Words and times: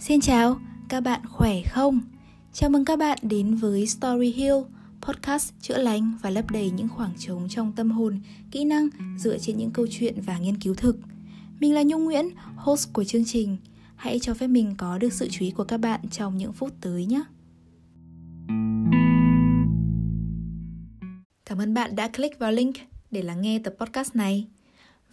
Xin 0.00 0.20
chào, 0.20 0.60
các 0.88 1.00
bạn 1.00 1.20
khỏe 1.26 1.62
không? 1.62 2.00
Chào 2.52 2.70
mừng 2.70 2.84
các 2.84 2.98
bạn 2.98 3.18
đến 3.22 3.54
với 3.54 3.86
Story 3.86 4.32
Hill, 4.32 4.54
podcast 5.00 5.52
chữa 5.60 5.78
lành 5.78 6.12
và 6.22 6.30
lấp 6.30 6.50
đầy 6.50 6.70
những 6.70 6.88
khoảng 6.88 7.12
trống 7.18 7.48
trong 7.48 7.72
tâm 7.72 7.90
hồn, 7.90 8.20
kỹ 8.50 8.64
năng 8.64 8.88
dựa 9.18 9.38
trên 9.38 9.56
những 9.56 9.70
câu 9.70 9.86
chuyện 9.90 10.20
và 10.20 10.38
nghiên 10.38 10.60
cứu 10.60 10.74
thực. 10.74 10.96
Mình 11.60 11.74
là 11.74 11.82
Nhung 11.82 12.04
Nguyễn, 12.04 12.30
host 12.56 12.92
của 12.92 13.04
chương 13.04 13.24
trình. 13.24 13.56
Hãy 13.96 14.18
cho 14.18 14.34
phép 14.34 14.46
mình 14.46 14.74
có 14.78 14.98
được 14.98 15.12
sự 15.12 15.28
chú 15.30 15.44
ý 15.44 15.50
của 15.50 15.64
các 15.64 15.78
bạn 15.78 16.00
trong 16.10 16.36
những 16.36 16.52
phút 16.52 16.72
tới 16.80 17.06
nhé. 17.06 17.22
Cảm 21.46 21.58
ơn 21.58 21.74
bạn 21.74 21.96
đã 21.96 22.08
click 22.08 22.38
vào 22.38 22.52
link 22.52 22.76
để 23.10 23.22
lắng 23.22 23.42
nghe 23.42 23.58
tập 23.58 23.74
podcast 23.80 24.16
này. 24.16 24.46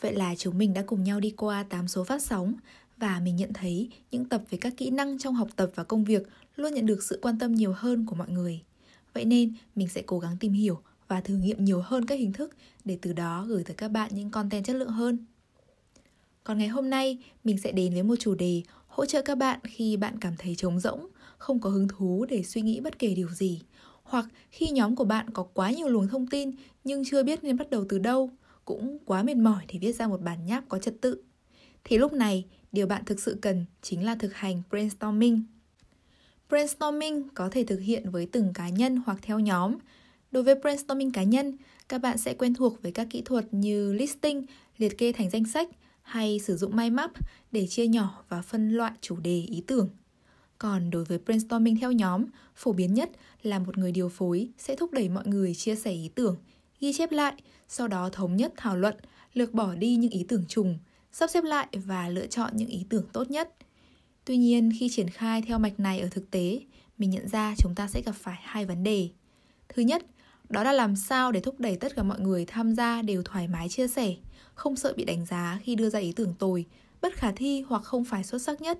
Vậy 0.01 0.15
là 0.15 0.35
chúng 0.35 0.57
mình 0.57 0.73
đã 0.73 0.81
cùng 0.81 1.03
nhau 1.03 1.19
đi 1.19 1.33
qua 1.37 1.63
8 1.63 1.87
số 1.87 2.03
phát 2.03 2.21
sóng 2.21 2.53
và 2.97 3.19
mình 3.23 3.35
nhận 3.35 3.53
thấy 3.53 3.89
những 4.11 4.25
tập 4.25 4.43
về 4.49 4.57
các 4.61 4.73
kỹ 4.77 4.89
năng 4.89 5.17
trong 5.17 5.33
học 5.33 5.47
tập 5.55 5.71
và 5.75 5.83
công 5.83 6.03
việc 6.03 6.27
luôn 6.55 6.73
nhận 6.73 6.85
được 6.85 7.03
sự 7.03 7.19
quan 7.21 7.39
tâm 7.39 7.55
nhiều 7.55 7.73
hơn 7.75 8.05
của 8.05 8.15
mọi 8.15 8.29
người. 8.29 8.61
Vậy 9.13 9.25
nên 9.25 9.53
mình 9.75 9.87
sẽ 9.87 10.03
cố 10.05 10.19
gắng 10.19 10.37
tìm 10.39 10.53
hiểu 10.53 10.79
và 11.07 11.21
thử 11.21 11.35
nghiệm 11.35 11.65
nhiều 11.65 11.81
hơn 11.81 12.05
các 12.05 12.19
hình 12.19 12.33
thức 12.33 12.55
để 12.85 12.97
từ 13.01 13.13
đó 13.13 13.45
gửi 13.47 13.63
tới 13.63 13.75
các 13.75 13.87
bạn 13.87 14.11
những 14.13 14.29
content 14.29 14.65
chất 14.65 14.75
lượng 14.75 14.89
hơn. 14.89 15.25
Còn 16.43 16.57
ngày 16.57 16.67
hôm 16.67 16.89
nay, 16.89 17.17
mình 17.43 17.57
sẽ 17.57 17.71
đến 17.71 17.93
với 17.93 18.03
một 18.03 18.15
chủ 18.19 18.35
đề 18.35 18.61
hỗ 18.87 19.05
trợ 19.05 19.21
các 19.21 19.37
bạn 19.37 19.59
khi 19.63 19.97
bạn 19.97 20.19
cảm 20.19 20.33
thấy 20.37 20.55
trống 20.55 20.79
rỗng, 20.79 21.07
không 21.37 21.59
có 21.59 21.69
hứng 21.69 21.87
thú 21.87 22.25
để 22.29 22.43
suy 22.43 22.61
nghĩ 22.61 22.79
bất 22.79 22.99
kể 22.99 23.13
điều 23.15 23.29
gì, 23.29 23.61
hoặc 24.03 24.25
khi 24.51 24.69
nhóm 24.69 24.95
của 24.95 25.03
bạn 25.03 25.29
có 25.29 25.43
quá 25.43 25.71
nhiều 25.71 25.87
luồng 25.87 26.07
thông 26.07 26.27
tin 26.27 26.51
nhưng 26.83 27.03
chưa 27.05 27.23
biết 27.23 27.43
nên 27.43 27.57
bắt 27.57 27.69
đầu 27.69 27.85
từ 27.89 27.99
đâu, 27.99 28.29
cũng 28.65 28.97
quá 29.05 29.23
mệt 29.23 29.37
mỏi 29.37 29.65
để 29.73 29.79
viết 29.79 29.95
ra 29.95 30.07
một 30.07 30.21
bản 30.21 30.45
nháp 30.45 30.69
có 30.69 30.79
trật 30.79 31.01
tự. 31.01 31.23
Thì 31.83 31.97
lúc 31.97 32.13
này, 32.13 32.45
điều 32.75 32.87
bạn 32.87 33.05
thực 33.05 33.19
sự 33.19 33.37
cần 33.41 33.65
chính 33.81 34.05
là 34.05 34.15
thực 34.15 34.33
hành 34.33 34.61
brainstorming. 34.69 35.43
Brainstorming 36.49 37.29
có 37.33 37.49
thể 37.49 37.63
thực 37.63 37.79
hiện 37.79 38.09
với 38.09 38.25
từng 38.31 38.53
cá 38.53 38.69
nhân 38.69 39.01
hoặc 39.05 39.17
theo 39.21 39.39
nhóm. 39.39 39.75
Đối 40.31 40.43
với 40.43 40.55
brainstorming 40.55 41.11
cá 41.11 41.23
nhân, 41.23 41.57
các 41.89 42.01
bạn 42.01 42.17
sẽ 42.17 42.33
quen 42.33 42.53
thuộc 42.53 42.81
với 42.81 42.91
các 42.91 43.07
kỹ 43.09 43.21
thuật 43.25 43.53
như 43.53 43.93
listing, 43.93 44.45
liệt 44.77 44.97
kê 44.97 45.11
thành 45.11 45.29
danh 45.29 45.45
sách 45.45 45.69
hay 46.01 46.39
sử 46.39 46.57
dụng 46.57 46.75
mind 46.75 46.93
map 46.93 47.11
để 47.51 47.67
chia 47.67 47.87
nhỏ 47.87 48.23
và 48.29 48.41
phân 48.41 48.71
loại 48.71 48.91
chủ 49.01 49.15
đề 49.15 49.45
ý 49.47 49.63
tưởng. 49.67 49.89
Còn 50.57 50.89
đối 50.89 51.03
với 51.03 51.17
brainstorming 51.17 51.79
theo 51.79 51.91
nhóm, 51.91 52.25
phổ 52.55 52.73
biến 52.73 52.93
nhất 52.93 53.09
là 53.43 53.59
một 53.59 53.77
người 53.77 53.91
điều 53.91 54.09
phối 54.09 54.49
sẽ 54.57 54.75
thúc 54.75 54.91
đẩy 54.91 55.09
mọi 55.09 55.27
người 55.27 55.55
chia 55.55 55.75
sẻ 55.75 55.91
ý 55.91 56.09
tưởng, 56.15 56.37
ghi 56.79 56.93
chép 56.93 57.11
lại, 57.11 57.33
sau 57.67 57.87
đó 57.87 58.09
thống 58.09 58.35
nhất 58.35 58.53
thảo 58.57 58.77
luận, 58.77 58.95
lược 59.33 59.53
bỏ 59.53 59.75
đi 59.75 59.95
những 59.95 60.11
ý 60.11 60.25
tưởng 60.27 60.45
trùng, 60.47 60.77
sắp 61.15 61.29
xếp 61.29 61.43
lại 61.43 61.67
và 61.73 62.09
lựa 62.09 62.27
chọn 62.27 62.51
những 62.57 62.69
ý 62.69 62.85
tưởng 62.89 63.05
tốt 63.13 63.31
nhất. 63.31 63.55
Tuy 64.25 64.37
nhiên, 64.37 64.71
khi 64.79 64.89
triển 64.89 65.09
khai 65.09 65.41
theo 65.41 65.59
mạch 65.59 65.79
này 65.79 65.99
ở 65.99 66.07
thực 66.11 66.31
tế, 66.31 66.59
mình 66.97 67.09
nhận 67.09 67.27
ra 67.27 67.55
chúng 67.57 67.75
ta 67.75 67.87
sẽ 67.87 68.01
gặp 68.01 68.11
phải 68.11 68.39
hai 68.41 68.65
vấn 68.65 68.83
đề. 68.83 69.09
Thứ 69.69 69.81
nhất, 69.81 70.05
đó 70.49 70.63
là 70.63 70.71
làm 70.71 70.95
sao 70.95 71.31
để 71.31 71.39
thúc 71.39 71.59
đẩy 71.59 71.75
tất 71.75 71.95
cả 71.95 72.03
mọi 72.03 72.19
người 72.19 72.45
tham 72.45 72.75
gia 72.75 73.01
đều 73.01 73.23
thoải 73.23 73.47
mái 73.47 73.69
chia 73.69 73.87
sẻ, 73.87 74.15
không 74.53 74.75
sợ 74.75 74.93
bị 74.97 75.05
đánh 75.05 75.25
giá 75.25 75.59
khi 75.63 75.75
đưa 75.75 75.89
ra 75.89 75.99
ý 75.99 76.11
tưởng 76.11 76.33
tồi, 76.39 76.65
bất 77.01 77.13
khả 77.13 77.31
thi 77.31 77.61
hoặc 77.67 77.83
không 77.83 78.05
phải 78.05 78.23
xuất 78.23 78.41
sắc 78.41 78.61
nhất. 78.61 78.79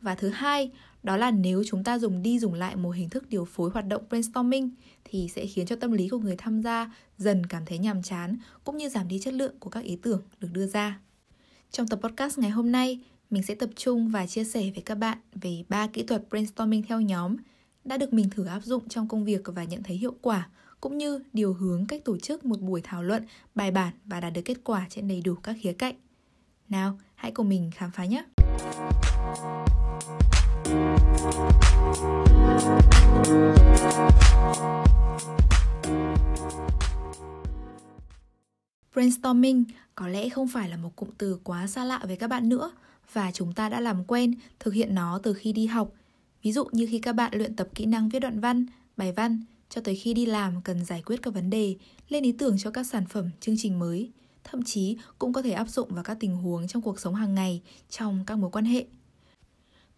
Và 0.00 0.14
thứ 0.14 0.28
hai, 0.28 0.70
đó 1.02 1.16
là 1.16 1.30
nếu 1.30 1.62
chúng 1.66 1.84
ta 1.84 1.98
dùng 1.98 2.22
đi 2.22 2.38
dùng 2.38 2.54
lại 2.54 2.76
một 2.76 2.90
hình 2.90 3.08
thức 3.08 3.28
điều 3.28 3.44
phối 3.44 3.70
hoạt 3.70 3.86
động 3.86 4.02
brainstorming 4.08 4.70
thì 5.04 5.28
sẽ 5.34 5.46
khiến 5.46 5.66
cho 5.66 5.76
tâm 5.76 5.92
lý 5.92 6.08
của 6.08 6.18
người 6.18 6.36
tham 6.36 6.62
gia 6.62 6.94
dần 7.18 7.46
cảm 7.46 7.64
thấy 7.66 7.78
nhàm 7.78 8.02
chán 8.02 8.36
cũng 8.64 8.76
như 8.76 8.88
giảm 8.88 9.08
đi 9.08 9.18
chất 9.18 9.34
lượng 9.34 9.58
của 9.58 9.70
các 9.70 9.84
ý 9.84 9.96
tưởng 10.02 10.22
được 10.40 10.48
đưa 10.52 10.66
ra. 10.66 11.00
Trong 11.72 11.88
tập 11.88 11.98
podcast 12.02 12.38
ngày 12.38 12.50
hôm 12.50 12.72
nay, 12.72 13.00
mình 13.30 13.42
sẽ 13.42 13.54
tập 13.54 13.70
trung 13.76 14.08
và 14.08 14.26
chia 14.26 14.44
sẻ 14.44 14.60
với 14.60 14.82
các 14.84 14.94
bạn 14.94 15.18
về 15.34 15.64
ba 15.68 15.86
kỹ 15.86 16.02
thuật 16.02 16.28
brainstorming 16.30 16.82
theo 16.82 17.00
nhóm 17.00 17.36
đã 17.84 17.96
được 17.96 18.12
mình 18.12 18.30
thử 18.30 18.44
áp 18.44 18.60
dụng 18.60 18.88
trong 18.88 19.08
công 19.08 19.24
việc 19.24 19.40
và 19.44 19.64
nhận 19.64 19.82
thấy 19.82 19.96
hiệu 19.96 20.14
quả, 20.20 20.48
cũng 20.80 20.98
như 20.98 21.22
điều 21.32 21.54
hướng 21.54 21.86
cách 21.86 22.04
tổ 22.04 22.18
chức 22.18 22.44
một 22.44 22.60
buổi 22.60 22.80
thảo 22.84 23.02
luận 23.02 23.26
bài 23.54 23.70
bản 23.70 23.94
và 24.04 24.20
đạt 24.20 24.32
được 24.32 24.42
kết 24.44 24.58
quả 24.64 24.86
trên 24.90 25.08
đầy 25.08 25.20
đủ 25.20 25.34
các 25.34 25.56
khía 25.60 25.72
cạnh. 25.72 25.94
Nào, 26.68 26.98
hãy 27.14 27.32
cùng 27.32 27.48
mình 27.48 27.70
khám 27.74 27.90
phá 27.90 28.04
nhé! 28.04 28.24
Brainstorming 38.94 39.64
có 39.94 40.08
lẽ 40.08 40.28
không 40.28 40.48
phải 40.48 40.68
là 40.68 40.76
một 40.76 40.96
cụm 40.96 41.08
từ 41.18 41.38
quá 41.44 41.66
xa 41.66 41.84
lạ 41.84 42.00
với 42.06 42.16
các 42.16 42.28
bạn 42.28 42.48
nữa 42.48 42.72
và 43.12 43.30
chúng 43.34 43.52
ta 43.52 43.68
đã 43.68 43.80
làm 43.80 44.04
quen 44.04 44.34
thực 44.60 44.74
hiện 44.74 44.94
nó 44.94 45.18
từ 45.22 45.34
khi 45.34 45.52
đi 45.52 45.66
học. 45.66 45.92
Ví 46.42 46.52
dụ 46.52 46.64
như 46.72 46.86
khi 46.90 46.98
các 46.98 47.12
bạn 47.12 47.32
luyện 47.34 47.56
tập 47.56 47.68
kỹ 47.74 47.86
năng 47.86 48.08
viết 48.08 48.20
đoạn 48.20 48.40
văn, 48.40 48.66
bài 48.96 49.12
văn 49.12 49.44
cho 49.68 49.80
tới 49.80 49.96
khi 49.96 50.14
đi 50.14 50.26
làm 50.26 50.62
cần 50.62 50.84
giải 50.84 51.02
quyết 51.06 51.22
các 51.22 51.34
vấn 51.34 51.50
đề, 51.50 51.76
lên 52.08 52.22
ý 52.22 52.32
tưởng 52.32 52.56
cho 52.58 52.70
các 52.70 52.86
sản 52.86 53.04
phẩm, 53.06 53.30
chương 53.40 53.56
trình 53.58 53.78
mới, 53.78 54.10
thậm 54.44 54.62
chí 54.62 54.96
cũng 55.18 55.32
có 55.32 55.42
thể 55.42 55.50
áp 55.50 55.68
dụng 55.68 55.88
vào 55.94 56.04
các 56.04 56.16
tình 56.20 56.36
huống 56.36 56.68
trong 56.68 56.82
cuộc 56.82 57.00
sống 57.00 57.14
hàng 57.14 57.34
ngày 57.34 57.62
trong 57.90 58.24
các 58.26 58.38
mối 58.38 58.50
quan 58.50 58.64
hệ. 58.64 58.86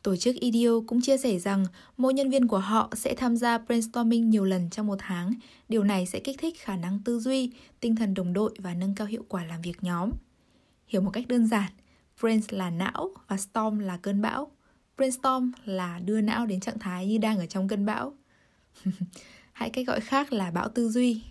Tổ 0.05 0.17
chức 0.17 0.37
IDEO 0.37 0.85
cũng 0.87 1.01
chia 1.01 1.17
sẻ 1.17 1.39
rằng 1.39 1.65
mỗi 1.97 2.15
nhân 2.15 2.31
viên 2.31 2.49
của 2.49 2.59
họ 2.59 2.91
sẽ 2.97 3.15
tham 3.15 3.37
gia 3.37 3.59
brainstorming 3.59 4.31
nhiều 4.31 4.45
lần 4.45 4.71
trong 4.71 4.87
một 4.87 4.97
tháng. 4.99 5.35
Điều 5.69 5.85
này 5.85 6.07
sẽ 6.07 6.21
kích 6.21 6.37
thích 6.39 6.61
khả 6.61 6.77
năng 6.77 6.99
tư 7.05 7.21
duy, 7.21 7.51
tinh 7.81 7.97
thần 7.97 8.15
đồng 8.15 8.33
đội 8.33 8.55
và 8.59 8.75
nâng 8.75 8.95
cao 8.95 9.07
hiệu 9.07 9.25
quả 9.29 9.45
làm 9.45 9.63
việc 9.63 9.77
nhóm. 9.83 10.11
Hiểu 10.89 11.01
một 11.01 11.11
cách 11.11 11.29
đơn 11.29 11.47
giản, 11.47 11.73
brains 12.21 12.47
là 12.51 12.71
não 12.71 13.11
và 13.29 13.37
storm 13.37 13.79
là 13.79 13.97
cơn 13.97 14.23
bão. 14.23 14.51
Brainstorm 14.97 15.51
là 15.65 15.99
đưa 15.99 16.21
não 16.21 16.47
đến 16.47 16.61
trạng 16.61 16.79
thái 16.79 17.07
như 17.07 17.19
đang 17.19 17.39
ở 17.39 17.47
trong 17.47 17.69
cơn 17.69 17.87
bão. 17.87 18.13
Hãy 19.53 19.71
cách 19.71 19.87
gọi 19.87 20.01
khác 20.01 20.33
là 20.33 20.51
bão 20.51 20.69
tư 20.69 20.89
duy. 20.89 21.23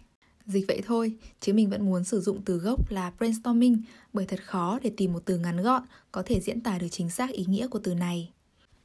Dịch 0.45 0.65
vậy 0.67 0.81
thôi, 0.85 1.17
chứ 1.39 1.53
mình 1.53 1.69
vẫn 1.69 1.85
muốn 1.85 2.03
sử 2.03 2.21
dụng 2.21 2.41
từ 2.45 2.57
gốc 2.57 2.91
là 2.91 3.11
brainstorming 3.17 3.81
bởi 4.13 4.25
thật 4.25 4.43
khó 4.43 4.79
để 4.83 4.91
tìm 4.97 5.13
một 5.13 5.21
từ 5.25 5.37
ngắn 5.37 5.61
gọn 5.61 5.83
có 6.11 6.23
thể 6.25 6.39
diễn 6.39 6.61
tả 6.61 6.77
được 6.77 6.89
chính 6.91 7.09
xác 7.09 7.29
ý 7.29 7.45
nghĩa 7.45 7.67
của 7.67 7.79
từ 7.79 7.93
này. 7.93 8.31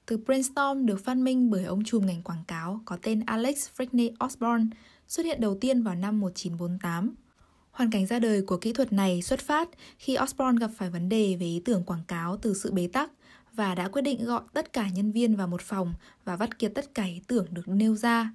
Từ 0.09 0.17
brainstorm 0.17 0.87
được 0.87 1.05
phát 1.05 1.17
minh 1.17 1.51
bởi 1.51 1.65
ông 1.65 1.85
trùm 1.85 2.07
ngành 2.07 2.23
quảng 2.23 2.45
cáo 2.49 2.81
có 2.85 2.99
tên 3.03 3.23
Alex 3.27 3.69
Frickney 3.77 4.27
Osborne, 4.27 4.65
xuất 5.09 5.27
hiện 5.27 5.41
đầu 5.41 5.59
tiên 5.61 5.83
vào 5.83 5.95
năm 5.95 6.21
1948. 6.21 7.15
Hoàn 7.71 7.91
cảnh 7.91 8.07
ra 8.07 8.19
đời 8.19 8.43
của 8.43 8.57
kỹ 8.57 8.73
thuật 8.73 8.93
này 8.93 9.23
xuất 9.23 9.41
phát 9.41 9.69
khi 9.99 10.17
Osborne 10.23 10.61
gặp 10.61 10.71
phải 10.77 10.91
vấn 10.91 11.09
đề 11.09 11.37
về 11.41 11.47
ý 11.47 11.63
tưởng 11.65 11.85
quảng 11.85 12.05
cáo 12.09 12.37
từ 12.37 12.55
sự 12.55 12.73
bế 12.73 12.89
tắc 12.93 13.11
và 13.53 13.75
đã 13.75 13.89
quyết 13.89 14.03
định 14.03 14.25
gọi 14.25 14.43
tất 14.53 14.73
cả 14.73 14.89
nhân 14.89 15.13
viên 15.13 15.37
vào 15.37 15.47
một 15.47 15.61
phòng 15.61 15.95
và 16.25 16.37
vắt 16.37 16.59
kiệt 16.59 16.73
tất 16.75 16.95
cả 16.95 17.05
ý 17.05 17.21
tưởng 17.27 17.47
được 17.51 17.69
nêu 17.69 17.97
ra. 17.97 18.33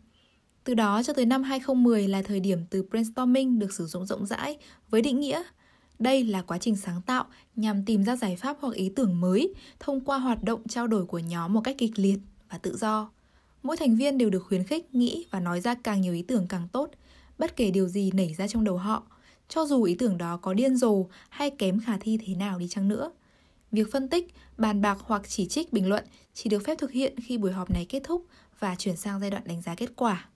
Từ 0.64 0.74
đó 0.74 1.04
cho 1.04 1.14
tới 1.14 1.26
năm 1.26 1.44
2010 1.44 2.08
là 2.08 2.22
thời 2.22 2.40
điểm 2.40 2.60
từ 2.70 2.84
brainstorming 2.84 3.60
được 3.60 3.74
sử 3.74 3.86
dụng 3.86 4.06
rộng 4.06 4.26
rãi 4.26 4.58
với 4.90 5.02
định 5.02 5.20
nghĩa 5.20 5.44
đây 6.04 6.24
là 6.24 6.42
quá 6.42 6.58
trình 6.58 6.76
sáng 6.76 7.02
tạo 7.02 7.26
nhằm 7.56 7.86
tìm 7.86 8.04
ra 8.04 8.16
giải 8.16 8.36
pháp 8.36 8.58
hoặc 8.62 8.74
ý 8.74 8.92
tưởng 8.96 9.22
mới 9.22 9.54
thông 9.80 10.02
qua 10.02 10.18
hoạt 10.18 10.44
động 10.44 10.68
trao 10.68 10.88
đổi 10.88 11.06
của 11.06 11.20
nhóm 11.20 11.54
một 11.54 11.62
cách 11.64 11.76
kịch 11.78 11.92
liệt 11.96 12.20
và 12.50 12.58
tự 12.58 12.78
do. 12.78 13.10
Mỗi 13.64 13.78
thành 13.78 13.96
viên 13.96 14.18
đều 14.18 14.30
được 14.30 14.46
khuyến 14.48 14.64
khích 14.64 14.96
nghĩ 14.96 15.26
và 15.32 15.40
nói 15.40 15.62
ra 15.62 15.76
càng 15.76 16.02
nhiều 16.02 16.14
ý 16.14 16.22
tưởng 16.22 16.48
càng 16.48 16.68
tốt, 16.72 16.90
bất 17.38 17.56
kể 17.56 17.72
điều 17.72 17.88
gì 17.88 18.12
nảy 18.14 18.34
ra 18.38 18.48
trong 18.48 18.64
đầu 18.64 18.78
họ, 18.78 19.04
cho 19.50 19.66
dù 19.66 19.84
ý 19.84 19.96
tưởng 19.96 20.18
đó 20.18 20.38
có 20.38 20.54
điên 20.54 20.76
rồ 20.76 21.06
hay 21.30 21.50
kém 21.50 21.80
khả 21.80 21.98
thi 21.98 22.20
thế 22.26 22.36
nào 22.36 22.60
đi 22.60 22.68
chăng 22.68 22.88
nữa. 22.88 23.12
Việc 23.72 23.92
phân 23.92 24.10
tích, 24.10 24.34
bàn 24.58 24.82
bạc 24.82 24.98
hoặc 25.02 25.22
chỉ 25.28 25.46
trích 25.46 25.74
bình 25.74 25.90
luận 25.90 26.04
chỉ 26.34 26.50
được 26.50 26.66
phép 26.66 26.78
thực 26.78 26.92
hiện 26.92 27.20
khi 27.20 27.38
buổi 27.38 27.52
họp 27.52 27.72
này 27.72 27.86
kết 27.90 28.02
thúc 28.04 28.26
và 28.60 28.76
chuyển 28.76 28.96
sang 28.96 29.20
giai 29.20 29.32
đoạn 29.32 29.44
đánh 29.46 29.62
giá 29.62 29.76
kết 29.76 29.90
quả. 29.96 30.28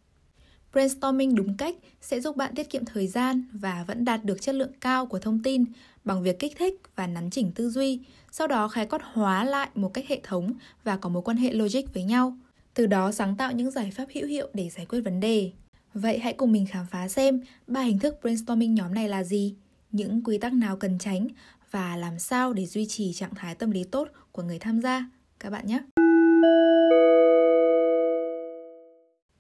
Brainstorming 0.74 1.36
đúng 1.36 1.58
cách 1.58 1.76
sẽ 2.02 2.22
giúp 2.22 2.36
bạn 2.36 2.56
tiết 2.56 2.70
kiệm 2.70 2.86
thời 2.86 3.08
gian 3.08 3.44
và 3.54 3.84
vẫn 3.88 4.06
đạt 4.06 4.26
được 4.26 4.42
chất 4.42 4.56
lượng 4.56 4.72
cao 4.82 5.06
của 5.06 5.20
thông 5.20 5.44
tin 5.44 5.66
bằng 6.04 6.24
việc 6.24 6.40
kích 6.40 6.54
thích 6.58 6.82
và 6.96 7.08
nắn 7.08 7.30
chỉnh 7.30 7.52
tư 7.56 7.70
duy, 7.70 8.00
sau 8.32 8.48
đó 8.48 8.68
khái 8.68 8.86
quát 8.86 9.02
hóa 9.04 9.44
lại 9.44 9.70
một 9.76 9.94
cách 9.94 10.06
hệ 10.08 10.20
thống 10.24 10.54
và 10.84 10.98
có 10.98 11.10
mối 11.10 11.22
quan 11.22 11.38
hệ 11.38 11.54
logic 11.54 11.94
với 11.94 12.04
nhau. 12.04 12.38
Từ 12.74 12.86
đó 12.86 13.12
sáng 13.12 13.36
tạo 13.38 13.52
những 13.52 13.72
giải 13.72 13.92
pháp 13.92 14.06
hữu 14.14 14.28
hiệu 14.28 14.48
để 14.54 14.70
giải 14.70 14.86
quyết 14.86 15.02
vấn 15.02 15.20
đề. 15.20 15.52
Vậy 15.94 16.20
hãy 16.20 16.34
cùng 16.34 16.52
mình 16.52 16.66
khám 16.66 16.86
phá 16.92 17.08
xem 17.08 17.42
ba 17.68 17.82
hình 17.82 18.00
thức 18.00 18.16
brainstorming 18.22 18.76
nhóm 18.76 18.94
này 18.94 19.10
là 19.10 19.24
gì, 19.24 19.56
những 19.92 20.24
quy 20.24 20.38
tắc 20.38 20.54
nào 20.54 20.78
cần 20.78 20.98
tránh 21.00 21.28
và 21.72 21.96
làm 21.96 22.20
sao 22.20 22.54
để 22.54 22.66
duy 22.66 22.86
trì 22.86 23.14
trạng 23.14 23.36
thái 23.36 23.56
tâm 23.56 23.72
lý 23.72 23.84
tốt 23.84 24.08
của 24.32 24.44
người 24.44 24.60
tham 24.60 24.82
gia 24.82 25.06
các 25.40 25.50
bạn 25.50 25.68
nhé. 25.68 25.82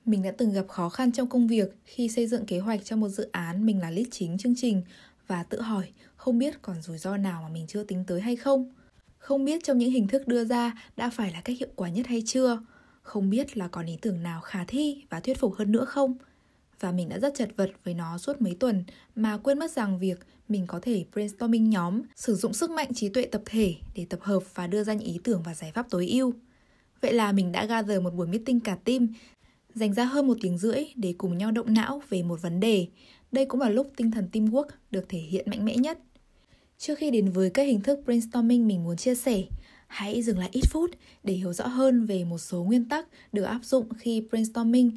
Mình 0.07 0.21
đã 0.23 0.31
từng 0.31 0.53
gặp 0.53 0.67
khó 0.67 0.89
khăn 0.89 1.11
trong 1.11 1.29
công 1.29 1.47
việc 1.47 1.77
khi 1.85 2.09
xây 2.09 2.27
dựng 2.27 2.45
kế 2.45 2.59
hoạch 2.59 2.85
cho 2.85 2.95
một 2.95 3.09
dự 3.09 3.29
án 3.31 3.65
mình 3.65 3.81
là 3.81 3.91
lead 3.91 4.07
chính 4.11 4.37
chương 4.37 4.53
trình 4.57 4.81
và 5.27 5.43
tự 5.43 5.61
hỏi 5.61 5.85
không 6.15 6.39
biết 6.39 6.61
còn 6.61 6.81
rủi 6.81 6.97
ro 6.97 7.17
nào 7.17 7.41
mà 7.41 7.49
mình 7.49 7.67
chưa 7.67 7.83
tính 7.83 8.03
tới 8.07 8.21
hay 8.21 8.35
không. 8.35 8.73
Không 9.17 9.45
biết 9.45 9.63
trong 9.63 9.77
những 9.77 9.91
hình 9.91 10.07
thức 10.07 10.27
đưa 10.27 10.45
ra 10.45 10.73
đã 10.97 11.09
phải 11.09 11.31
là 11.31 11.41
cách 11.41 11.57
hiệu 11.59 11.69
quả 11.75 11.89
nhất 11.89 12.07
hay 12.07 12.23
chưa. 12.25 12.59
Không 13.01 13.29
biết 13.29 13.57
là 13.57 13.67
còn 13.67 13.85
ý 13.85 13.97
tưởng 14.01 14.23
nào 14.23 14.41
khả 14.41 14.63
thi 14.67 15.03
và 15.09 15.19
thuyết 15.19 15.39
phục 15.39 15.55
hơn 15.55 15.71
nữa 15.71 15.85
không. 15.85 16.15
Và 16.79 16.91
mình 16.91 17.09
đã 17.09 17.19
rất 17.19 17.35
chật 17.35 17.49
vật 17.57 17.71
với 17.83 17.93
nó 17.93 18.17
suốt 18.17 18.41
mấy 18.41 18.55
tuần 18.59 18.83
mà 19.15 19.37
quên 19.37 19.59
mất 19.59 19.71
rằng 19.71 19.99
việc 19.99 20.19
mình 20.49 20.67
có 20.67 20.79
thể 20.81 21.05
brainstorming 21.13 21.69
nhóm, 21.69 22.01
sử 22.15 22.35
dụng 22.35 22.53
sức 22.53 22.69
mạnh 22.69 22.93
trí 22.93 23.09
tuệ 23.09 23.25
tập 23.25 23.41
thể 23.45 23.75
để 23.95 24.05
tập 24.09 24.19
hợp 24.21 24.43
và 24.55 24.67
đưa 24.67 24.83
ra 24.83 24.93
những 24.93 25.07
ý 25.07 25.19
tưởng 25.23 25.43
và 25.43 25.53
giải 25.53 25.71
pháp 25.71 25.89
tối 25.89 26.07
ưu. 26.07 26.33
Vậy 27.01 27.13
là 27.13 27.31
mình 27.31 27.51
đã 27.51 27.65
gather 27.65 28.01
một 28.01 28.13
buổi 28.13 28.27
meeting 28.27 28.59
cả 28.59 28.77
team, 28.83 29.07
dành 29.77 29.93
ra 29.93 30.05
hơn 30.05 30.27
một 30.27 30.37
tiếng 30.41 30.57
rưỡi 30.57 30.83
để 30.95 31.13
cùng 31.17 31.37
nhau 31.37 31.51
động 31.51 31.73
não 31.73 32.01
về 32.09 32.23
một 32.23 32.41
vấn 32.41 32.59
đề. 32.59 32.87
Đây 33.31 33.45
cũng 33.45 33.61
là 33.61 33.69
lúc 33.69 33.91
tinh 33.95 34.11
thần 34.11 34.27
teamwork 34.31 34.67
được 34.91 35.09
thể 35.09 35.19
hiện 35.19 35.49
mạnh 35.49 35.65
mẽ 35.65 35.75
nhất. 35.75 35.99
Trước 36.77 36.97
khi 36.97 37.11
đến 37.11 37.31
với 37.31 37.49
các 37.49 37.63
hình 37.63 37.81
thức 37.81 37.99
brainstorming 38.05 38.67
mình 38.67 38.83
muốn 38.83 38.97
chia 38.97 39.15
sẻ, 39.15 39.43
hãy 39.87 40.21
dừng 40.21 40.39
lại 40.39 40.49
ít 40.51 40.63
phút 40.69 40.91
để 41.23 41.33
hiểu 41.33 41.53
rõ 41.53 41.67
hơn 41.67 42.05
về 42.05 42.23
một 42.23 42.37
số 42.37 42.63
nguyên 42.63 42.89
tắc 42.89 43.07
được 43.33 43.43
áp 43.43 43.59
dụng 43.63 43.93
khi 43.97 44.21
brainstorming 44.21 44.91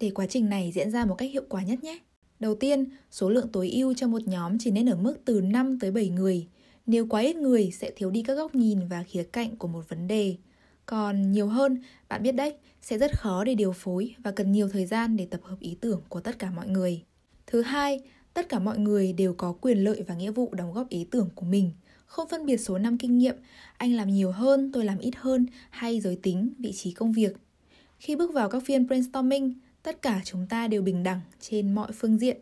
để 0.00 0.10
quá 0.10 0.26
trình 0.26 0.48
này 0.48 0.72
diễn 0.74 0.90
ra 0.90 1.04
một 1.04 1.14
cách 1.14 1.30
hiệu 1.32 1.44
quả 1.48 1.62
nhất 1.62 1.84
nhé. 1.84 1.98
Đầu 2.40 2.54
tiên, 2.54 2.84
số 3.10 3.30
lượng 3.30 3.48
tối 3.52 3.70
ưu 3.70 3.94
cho 3.94 4.08
một 4.08 4.28
nhóm 4.28 4.58
chỉ 4.58 4.70
nên 4.70 4.88
ở 4.88 4.96
mức 4.96 5.16
từ 5.24 5.40
5 5.40 5.78
tới 5.78 5.90
7 5.90 6.08
người. 6.08 6.46
Nếu 6.86 7.06
quá 7.06 7.20
ít 7.20 7.36
người 7.36 7.70
sẽ 7.70 7.90
thiếu 7.96 8.10
đi 8.10 8.22
các 8.22 8.34
góc 8.34 8.54
nhìn 8.54 8.88
và 8.88 9.04
khía 9.08 9.22
cạnh 9.22 9.56
của 9.56 9.68
một 9.68 9.88
vấn 9.88 10.06
đề. 10.06 10.36
Còn 10.86 11.32
nhiều 11.32 11.48
hơn, 11.48 11.82
bạn 12.08 12.22
biết 12.22 12.32
đấy, 12.32 12.54
sẽ 12.82 12.98
rất 12.98 13.18
khó 13.18 13.44
để 13.44 13.54
điều 13.54 13.72
phối 13.72 14.14
và 14.18 14.30
cần 14.30 14.52
nhiều 14.52 14.68
thời 14.68 14.86
gian 14.86 15.16
để 15.16 15.26
tập 15.30 15.40
hợp 15.42 15.56
ý 15.60 15.76
tưởng 15.80 16.02
của 16.08 16.20
tất 16.20 16.38
cả 16.38 16.50
mọi 16.50 16.68
người. 16.68 17.02
Thứ 17.46 17.62
hai, 17.62 18.00
tất 18.34 18.48
cả 18.48 18.58
mọi 18.58 18.78
người 18.78 19.12
đều 19.12 19.34
có 19.34 19.52
quyền 19.52 19.78
lợi 19.78 20.04
và 20.08 20.14
nghĩa 20.14 20.30
vụ 20.30 20.54
đóng 20.54 20.72
góp 20.72 20.88
ý 20.88 21.06
tưởng 21.10 21.28
của 21.34 21.46
mình, 21.46 21.70
không 22.06 22.28
phân 22.28 22.46
biệt 22.46 22.56
số 22.56 22.78
năm 22.78 22.98
kinh 22.98 23.18
nghiệm, 23.18 23.36
anh 23.76 23.92
làm 23.92 24.10
nhiều 24.10 24.30
hơn, 24.30 24.72
tôi 24.72 24.84
làm 24.84 24.98
ít 24.98 25.14
hơn 25.16 25.46
hay 25.70 26.00
giới 26.00 26.16
tính, 26.22 26.52
vị 26.58 26.72
trí 26.72 26.92
công 26.92 27.12
việc. 27.12 27.36
Khi 27.98 28.16
bước 28.16 28.32
vào 28.32 28.48
các 28.48 28.62
phiên 28.66 28.86
brainstorming, 28.86 29.54
tất 29.82 30.02
cả 30.02 30.20
chúng 30.24 30.46
ta 30.46 30.68
đều 30.68 30.82
bình 30.82 31.02
đẳng 31.02 31.20
trên 31.40 31.74
mọi 31.74 31.92
phương 31.92 32.18
diện. 32.18 32.36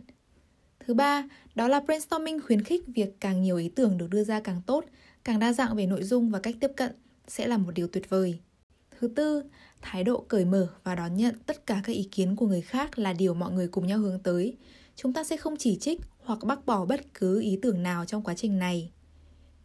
Thứ 0.86 0.94
ba, 0.94 1.28
đó 1.54 1.68
là 1.68 1.80
brainstorming 1.80 2.40
khuyến 2.46 2.62
khích 2.62 2.82
việc 2.86 3.20
càng 3.20 3.42
nhiều 3.42 3.56
ý 3.56 3.68
tưởng 3.68 3.98
được 3.98 4.10
đưa 4.10 4.24
ra 4.24 4.40
càng 4.40 4.62
tốt, 4.66 4.84
càng 5.24 5.38
đa 5.38 5.52
dạng 5.52 5.76
về 5.76 5.86
nội 5.86 6.02
dung 6.02 6.30
và 6.30 6.40
cách 6.40 6.54
tiếp 6.60 6.70
cận 6.76 6.92
sẽ 7.28 7.46
là 7.46 7.56
một 7.56 7.70
điều 7.74 7.88
tuyệt 7.88 8.10
vời. 8.10 8.38
Thứ 8.98 9.08
tư, 9.08 9.42
thái 9.82 10.04
độ 10.04 10.24
cởi 10.28 10.44
mở 10.44 10.68
và 10.84 10.94
đón 10.94 11.16
nhận 11.16 11.34
tất 11.46 11.66
cả 11.66 11.80
các 11.84 11.92
ý 11.92 12.08
kiến 12.12 12.36
của 12.36 12.46
người 12.46 12.60
khác 12.60 12.98
là 12.98 13.12
điều 13.12 13.34
mọi 13.34 13.52
người 13.52 13.68
cùng 13.68 13.86
nhau 13.86 13.98
hướng 13.98 14.18
tới. 14.18 14.56
Chúng 14.96 15.12
ta 15.12 15.24
sẽ 15.24 15.36
không 15.36 15.56
chỉ 15.56 15.76
trích 15.76 16.00
hoặc 16.24 16.38
bác 16.44 16.66
bỏ 16.66 16.84
bất 16.84 17.14
cứ 17.14 17.40
ý 17.40 17.58
tưởng 17.62 17.82
nào 17.82 18.04
trong 18.04 18.22
quá 18.22 18.34
trình 18.34 18.58
này. 18.58 18.90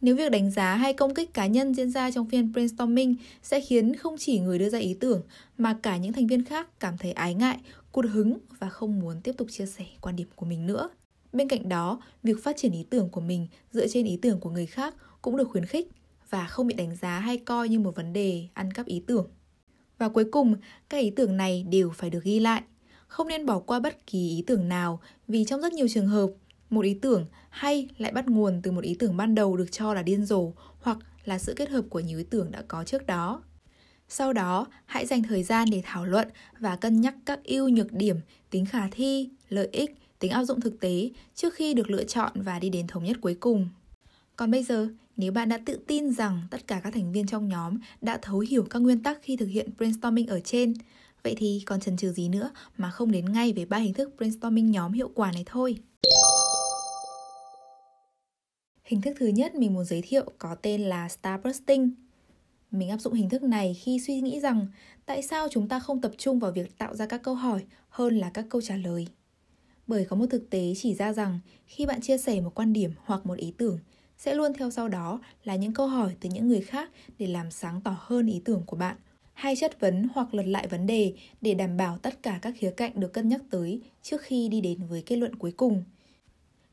Nếu 0.02 0.16
việc 0.16 0.32
đánh 0.32 0.52
giá 0.52 0.76
hay 0.76 0.94
công 0.94 1.14
kích 1.14 1.34
cá 1.34 1.48
nhân 1.48 1.74
diễn 1.74 1.92
ra 1.92 2.12
trong 2.12 2.30
phiên 2.30 2.52
brainstorming 2.52 3.16
sẽ 3.44 3.62
khiến 3.62 3.96
không 3.96 4.16
chỉ 4.18 4.40
người 4.40 4.60
đưa 4.60 4.70
ra 4.70 4.80
ý 4.80 4.94
tưởng 4.94 5.24
mà 5.58 5.78
cả 5.84 5.98
những 5.98 6.14
thành 6.14 6.28
viên 6.28 6.46
khác 6.46 6.80
cảm 6.80 6.98
thấy 6.98 7.12
ái 7.12 7.34
ngại, 7.34 7.60
cụt 7.92 8.06
hứng 8.12 8.38
và 8.60 8.70
không 8.70 9.00
muốn 9.00 9.22
tiếp 9.22 9.34
tục 9.38 9.48
chia 9.52 9.66
sẻ 9.66 9.86
quan 10.02 10.16
điểm 10.16 10.28
của 10.36 10.46
mình 10.46 10.68
nữa. 10.68 10.90
Bên 11.34 11.48
cạnh 11.48 11.70
đó, 11.70 12.02
việc 12.24 12.44
phát 12.44 12.58
triển 12.58 12.72
ý 12.72 12.86
tưởng 12.90 13.10
của 13.10 13.22
mình 13.22 13.48
dựa 13.72 13.88
trên 13.88 14.06
ý 14.06 14.18
tưởng 14.22 14.40
của 14.40 14.50
người 14.50 14.66
khác 14.66 14.96
cũng 15.22 15.38
được 15.38 15.50
khuyến 15.50 15.66
khích 15.66 15.88
và 16.30 16.48
không 16.48 16.68
bị 16.68 16.76
đánh 16.76 16.96
giá 16.96 17.20
hay 17.20 17.38
coi 17.38 17.70
như 17.70 17.80
một 17.80 17.96
vấn 17.96 18.14
đề 18.14 18.48
ăn 18.54 18.74
cắp 18.74 18.86
ý 18.86 19.04
tưởng. 19.08 19.28
Và 19.98 20.10
cuối 20.10 20.26
cùng, 20.32 20.56
các 20.90 20.98
ý 20.98 21.10
tưởng 21.10 21.38
này 21.38 21.66
đều 21.70 21.90
phải 21.90 22.10
được 22.10 22.24
ghi 22.24 22.40
lại. 22.40 22.62
Không 23.08 23.28
nên 23.28 23.46
bỏ 23.46 23.60
qua 23.60 23.80
bất 23.80 24.08
kỳ 24.08 24.30
ý 24.30 24.44
tưởng 24.48 24.70
nào 24.70 25.00
vì 25.28 25.46
trong 25.46 25.62
rất 25.62 25.74
nhiều 25.74 25.88
trường 25.88 26.08
hợp, 26.08 26.30
một 26.70 26.86
ý 26.86 26.94
tưởng 26.94 27.26
hay 27.50 27.88
lại 27.98 28.12
bắt 28.12 28.28
nguồn 28.28 28.62
từ 28.62 28.72
một 28.72 28.84
ý 28.84 28.96
tưởng 29.00 29.18
ban 29.18 29.36
đầu 29.36 29.58
được 29.58 29.72
cho 29.72 29.94
là 29.94 30.04
điên 30.04 30.26
rồ 30.26 30.52
hoặc 30.80 30.98
là 31.26 31.40
sự 31.40 31.54
kết 31.56 31.70
hợp 31.70 31.86
của 31.90 32.00
nhiều 32.00 32.18
ý 32.18 32.24
tưởng 32.30 32.52
đã 32.52 32.62
có 32.68 32.84
trước 32.84 33.06
đó. 33.06 33.44
Sau 34.10 34.34
đó, 34.34 34.68
hãy 34.86 35.06
dành 35.06 35.24
thời 35.24 35.44
gian 35.44 35.68
để 35.72 35.82
thảo 35.86 36.06
luận 36.06 36.28
và 36.60 36.76
cân 36.76 37.02
nhắc 37.02 37.16
các 37.26 37.44
ưu 37.44 37.70
nhược 37.70 37.94
điểm, 37.94 38.18
tính 38.50 38.66
khả 38.66 38.88
thi, 38.92 39.30
lợi 39.50 39.70
ích, 39.72 39.96
tính 40.20 40.32
áp 40.32 40.44
dụng 40.44 40.62
thực 40.62 40.80
tế 40.80 41.10
trước 41.36 41.54
khi 41.54 41.74
được 41.74 41.90
lựa 41.90 42.04
chọn 42.04 42.32
và 42.36 42.60
đi 42.60 42.70
đến 42.70 42.88
thống 42.88 43.04
nhất 43.04 43.18
cuối 43.22 43.38
cùng. 43.40 43.70
Còn 44.38 44.52
bây 44.52 44.64
giờ, 44.64 44.88
nếu 45.18 45.32
bạn 45.32 45.50
đã 45.50 45.60
tự 45.66 45.80
tin 45.88 46.14
rằng 46.14 46.42
tất 46.52 46.68
cả 46.68 46.82
các 46.84 46.94
thành 46.94 47.12
viên 47.12 47.28
trong 47.28 47.48
nhóm 47.48 47.78
đã 48.02 48.20
thấu 48.22 48.40
hiểu 48.40 48.66
các 48.70 48.80
nguyên 48.80 49.04
tắc 49.04 49.20
khi 49.22 49.38
thực 49.38 49.46
hiện 49.46 49.70
brainstorming 49.78 50.28
ở 50.28 50.40
trên, 50.40 50.74
vậy 51.24 51.36
thì 51.38 51.64
còn 51.66 51.80
chần 51.80 51.98
chừ 51.98 52.12
gì 52.12 52.30
nữa 52.30 52.52
mà 52.78 52.92
không 52.92 53.12
đến 53.12 53.32
ngay 53.34 53.54
với 53.54 53.66
ba 53.66 53.78
hình 53.78 53.94
thức 53.94 54.14
brainstorming 54.18 54.72
nhóm 54.72 54.94
hiệu 54.94 55.12
quả 55.16 55.32
này 55.32 55.44
thôi. 55.46 55.78
Hình 58.84 59.02
thức 59.02 59.14
thứ 59.20 59.28
nhất 59.28 59.56
mình 59.56 59.74
muốn 59.74 59.86
giới 59.86 60.02
thiệu 60.02 60.32
có 60.38 60.56
tên 60.56 60.82
là 60.82 61.10
Starbursting. 61.10 61.92
Mình 62.72 62.90
áp 62.90 62.98
dụng 62.98 63.14
hình 63.14 63.30
thức 63.30 63.44
này 63.44 63.74
khi 63.74 64.00
suy 64.00 64.22
nghĩ 64.22 64.40
rằng 64.40 64.68
tại 65.06 65.22
sao 65.22 65.48
chúng 65.52 65.68
ta 65.68 65.80
không 65.80 66.02
tập 66.02 66.12
trung 66.18 66.40
vào 66.40 66.52
việc 66.52 66.78
tạo 66.78 66.96
ra 66.96 67.06
các 67.06 67.24
câu 67.24 67.36
hỏi 67.36 67.66
hơn 67.90 68.18
là 68.18 68.30
các 68.30 68.46
câu 68.50 68.62
trả 68.62 68.76
lời. 68.76 69.08
Bởi 69.88 70.06
có 70.06 70.16
một 70.16 70.26
thực 70.30 70.50
tế 70.50 70.74
chỉ 70.78 70.94
ra 70.94 71.14
rằng 71.14 71.40
khi 71.66 71.86
bạn 71.86 72.02
chia 72.02 72.18
sẻ 72.18 72.42
một 72.42 72.52
quan 72.56 72.74
điểm 72.74 72.92
hoặc 73.06 73.26
một 73.26 73.38
ý 73.38 73.54
tưởng 73.58 73.80
sẽ 74.18 74.36
luôn 74.36 74.54
theo 74.54 74.72
sau 74.72 74.88
đó 74.88 75.20
là 75.44 75.56
những 75.56 75.74
câu 75.74 75.88
hỏi 75.88 76.16
từ 76.20 76.30
những 76.30 76.48
người 76.48 76.62
khác 76.62 76.90
để 77.20 77.28
làm 77.28 77.52
sáng 77.52 77.82
tỏ 77.82 77.98
hơn 78.00 78.28
ý 78.28 78.42
tưởng 78.46 78.64
của 78.66 78.78
bạn 78.78 78.98
hay 79.34 79.56
chất 79.56 79.80
vấn 79.80 80.08
hoặc 80.14 80.34
lật 80.34 80.46
lại 80.46 80.68
vấn 80.68 80.88
đề 80.88 81.14
để 81.42 81.54
đảm 81.54 81.78
bảo 81.78 81.98
tất 81.98 82.24
cả 82.24 82.40
các 82.42 82.54
khía 82.58 82.72
cạnh 82.72 82.92
được 82.96 83.14
cân 83.14 83.30
nhắc 83.30 83.42
tới 83.50 83.82
trước 84.02 84.22
khi 84.22 84.50
đi 84.50 84.62
đến 84.62 84.80
với 84.90 85.02
kết 85.02 85.16
luận 85.16 85.36
cuối 85.36 85.52
cùng. 85.52 85.84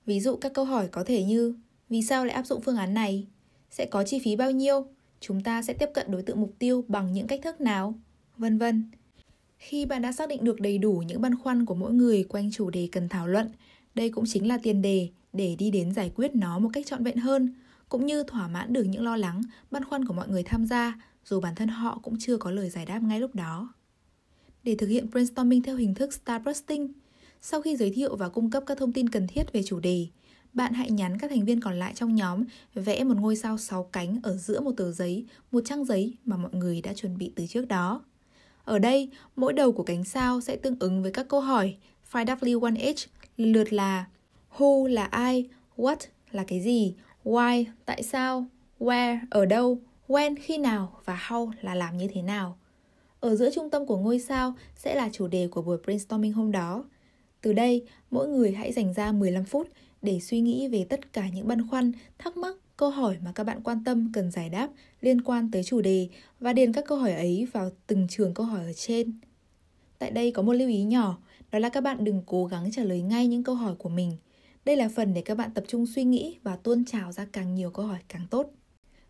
Ví 0.06 0.20
dụ 0.20 0.37
các 0.37 0.52
câu 0.55 0.64
hỏi 0.64 0.88
có 0.88 1.05
thể 1.05 1.25
như 1.25 1.55
vì 1.88 2.02
sao 2.02 2.25
lại 2.25 2.35
áp 2.35 2.46
dụng 2.46 2.61
phương 2.61 2.76
án 2.76 2.94
này? 2.94 3.26
Sẽ 3.70 3.87
có 3.87 4.05
chi 4.05 4.19
phí 4.25 4.37
bao 4.37 4.50
nhiêu? 4.50 4.87
Chúng 5.20 5.43
ta 5.43 5.62
sẽ 5.62 5.73
tiếp 5.73 5.88
cận 5.94 6.11
đối 6.11 6.23
tượng 6.23 6.41
mục 6.41 6.52
tiêu 6.58 6.85
bằng 6.88 7.12
những 7.12 7.26
cách 7.26 7.41
thức 7.43 7.61
nào? 7.61 7.94
Vân 8.37 8.58
vân. 8.58 8.91
Khi 9.58 9.87
bạn 9.87 10.02
đã 10.02 10.12
xác 10.12 10.29
định 10.29 10.44
được 10.44 10.61
đầy 10.61 10.79
đủ 10.79 11.02
những 11.06 11.20
băn 11.20 11.38
khoăn 11.38 11.64
của 11.67 11.75
mỗi 11.75 11.93
người 11.93 12.25
quanh 12.25 12.50
chủ 12.50 12.70
đề 12.70 12.88
cần 12.93 13.08
thảo 13.08 13.26
luận, 13.26 13.50
đây 13.94 14.11
cũng 14.11 14.25
chính 14.26 14.49
là 14.49 14.58
tiền 14.62 14.82
đề 14.82 15.08
để 15.32 15.56
đi 15.58 15.70
đến 15.70 15.94
giải 15.94 16.12
quyết 16.14 16.35
nó 16.35 16.58
một 16.58 16.70
cách 16.73 16.87
trọn 16.87 17.05
vẹn 17.05 17.17
hơn, 17.17 17.55
cũng 17.88 18.06
như 18.06 18.23
thỏa 18.23 18.49
mãn 18.49 18.73
được 18.73 18.82
những 18.82 19.05
lo 19.05 19.17
lắng, 19.17 19.43
băn 19.70 19.85
khoăn 19.85 20.05
của 20.05 20.14
mọi 20.14 20.29
người 20.29 20.43
tham 20.43 20.67
gia, 20.67 21.00
dù 21.25 21.41
bản 21.41 21.55
thân 21.55 21.69
họ 21.69 22.00
cũng 22.02 22.17
chưa 22.19 22.37
có 22.37 22.50
lời 22.50 22.70
giải 22.70 22.87
đáp 22.87 23.02
ngay 23.02 23.20
lúc 23.20 23.35
đó. 23.35 23.73
Để 24.62 24.75
thực 24.75 24.87
hiện 24.87 25.11
brainstorming 25.11 25.62
theo 25.62 25.76
hình 25.76 25.94
thức 25.94 26.14
starbursting, 26.14 26.93
sau 27.41 27.61
khi 27.61 27.76
giới 27.76 27.91
thiệu 27.91 28.17
và 28.17 28.29
cung 28.29 28.50
cấp 28.50 28.62
các 28.67 28.79
thông 28.79 28.93
tin 28.93 29.08
cần 29.08 29.26
thiết 29.26 29.52
về 29.52 29.62
chủ 29.62 29.81
đề, 29.81 30.06
bạn 30.52 30.73
hãy 30.73 30.91
nhắn 30.91 31.19
các 31.19 31.31
thành 31.31 31.44
viên 31.44 31.61
còn 31.61 31.79
lại 31.79 31.93
trong 31.94 32.14
nhóm 32.14 32.44
vẽ 32.75 33.05
một 33.05 33.17
ngôi 33.17 33.37
sao 33.37 33.58
6 33.58 33.85
cánh 33.85 34.20
ở 34.23 34.37
giữa 34.37 34.61
một 34.61 34.73
tờ 34.76 34.93
giấy, 34.93 35.26
một 35.52 35.61
trang 35.64 35.85
giấy 35.85 36.17
mà 36.25 36.37
mọi 36.37 36.50
người 36.55 36.81
đã 36.81 36.93
chuẩn 36.93 37.19
bị 37.19 37.32
từ 37.37 37.46
trước 37.46 37.69
đó. 37.69 38.02
Ở 38.64 38.79
đây, 38.79 39.11
mỗi 39.37 39.52
đầu 39.52 39.73
của 39.73 39.82
cánh 39.82 40.05
sao 40.05 40.41
sẽ 40.41 40.56
tương 40.56 40.76
ứng 40.79 41.02
với 41.02 41.11
các 41.12 41.29
câu 41.29 41.41
hỏi 41.41 41.76
5W1H 42.12 43.06
lượt 43.36 43.72
là 43.72 44.06
Who 44.56 44.86
là 44.86 45.04
ai, 45.04 45.48
What 45.76 45.96
là 46.31 46.44
cái 46.44 46.60
gì, 46.60 46.94
Why 47.25 47.64
tại 47.84 48.02
sao, 48.02 48.46
Where 48.78 49.19
ở 49.31 49.46
đâu, 49.46 49.79
When 50.08 50.34
khi 50.43 50.58
nào 50.58 51.00
và 51.05 51.26
How 51.29 51.50
là 51.60 51.74
làm 51.74 51.96
như 51.96 52.08
thế 52.14 52.22
nào. 52.22 52.58
Ở 53.20 53.36
giữa 53.36 53.50
trung 53.50 53.70
tâm 53.70 53.86
của 53.86 53.98
ngôi 53.98 54.19
sao 54.19 54.55
sẽ 54.76 54.94
là 54.94 55.08
chủ 55.12 55.26
đề 55.26 55.48
của 55.48 55.62
buổi 55.62 55.79
brainstorming 55.84 56.32
hôm 56.32 56.53
đó. 56.53 56.84
Từ 57.41 57.53
đây, 57.53 57.82
mỗi 58.10 58.29
người 58.29 58.53
hãy 58.53 58.72
dành 58.72 58.93
ra 58.94 59.12
15 59.12 59.44
phút 59.44 59.69
để 60.03 60.20
suy 60.20 60.41
nghĩ 60.41 60.69
về 60.69 60.86
tất 60.88 61.12
cả 61.12 61.29
những 61.29 61.48
băn 61.48 61.69
khoăn, 61.69 61.93
thắc 62.19 62.36
mắc, 62.36 62.56
câu 62.76 62.91
hỏi 62.91 63.17
mà 63.24 63.32
các 63.34 63.44
bạn 63.44 63.60
quan 63.62 63.84
tâm 63.84 64.10
cần 64.14 64.31
giải 64.31 64.48
đáp 64.48 64.69
liên 65.00 65.20
quan 65.20 65.50
tới 65.50 65.64
chủ 65.64 65.81
đề 65.81 66.08
và 66.41 66.53
điền 66.53 66.72
các 66.72 66.84
câu 66.86 66.98
hỏi 66.98 67.12
ấy 67.12 67.46
vào 67.53 67.70
từng 67.86 68.06
trường 68.10 68.34
câu 68.34 68.46
hỏi 68.46 68.64
ở 68.64 68.72
trên. 68.72 69.12
Tại 69.98 70.10
đây 70.10 70.31
có 70.31 70.43
một 70.43 70.53
lưu 70.53 70.69
ý 70.69 70.82
nhỏ, 70.82 71.19
đó 71.55 71.61
là 71.61 71.69
các 71.69 71.81
bạn 71.81 72.05
đừng 72.05 72.23
cố 72.27 72.44
gắng 72.44 72.70
trả 72.73 72.84
lời 72.84 73.03
ngay 73.03 73.27
những 73.27 73.43
câu 73.43 73.55
hỏi 73.55 73.75
của 73.79 73.89
mình. 73.89 74.17
Đây 74.65 74.77
là 74.77 74.89
phần 74.94 75.15
để 75.15 75.20
các 75.20 75.34
bạn 75.34 75.51
tập 75.55 75.65
trung 75.69 75.87
suy 75.87 76.05
nghĩ 76.05 76.39
và 76.43 76.56
tuôn 76.56 76.84
trào 76.84 77.13
ra 77.13 77.27
càng 77.32 77.55
nhiều 77.55 77.70
câu 77.70 77.87
hỏi 77.87 77.99
càng 78.08 78.27
tốt. 78.31 78.51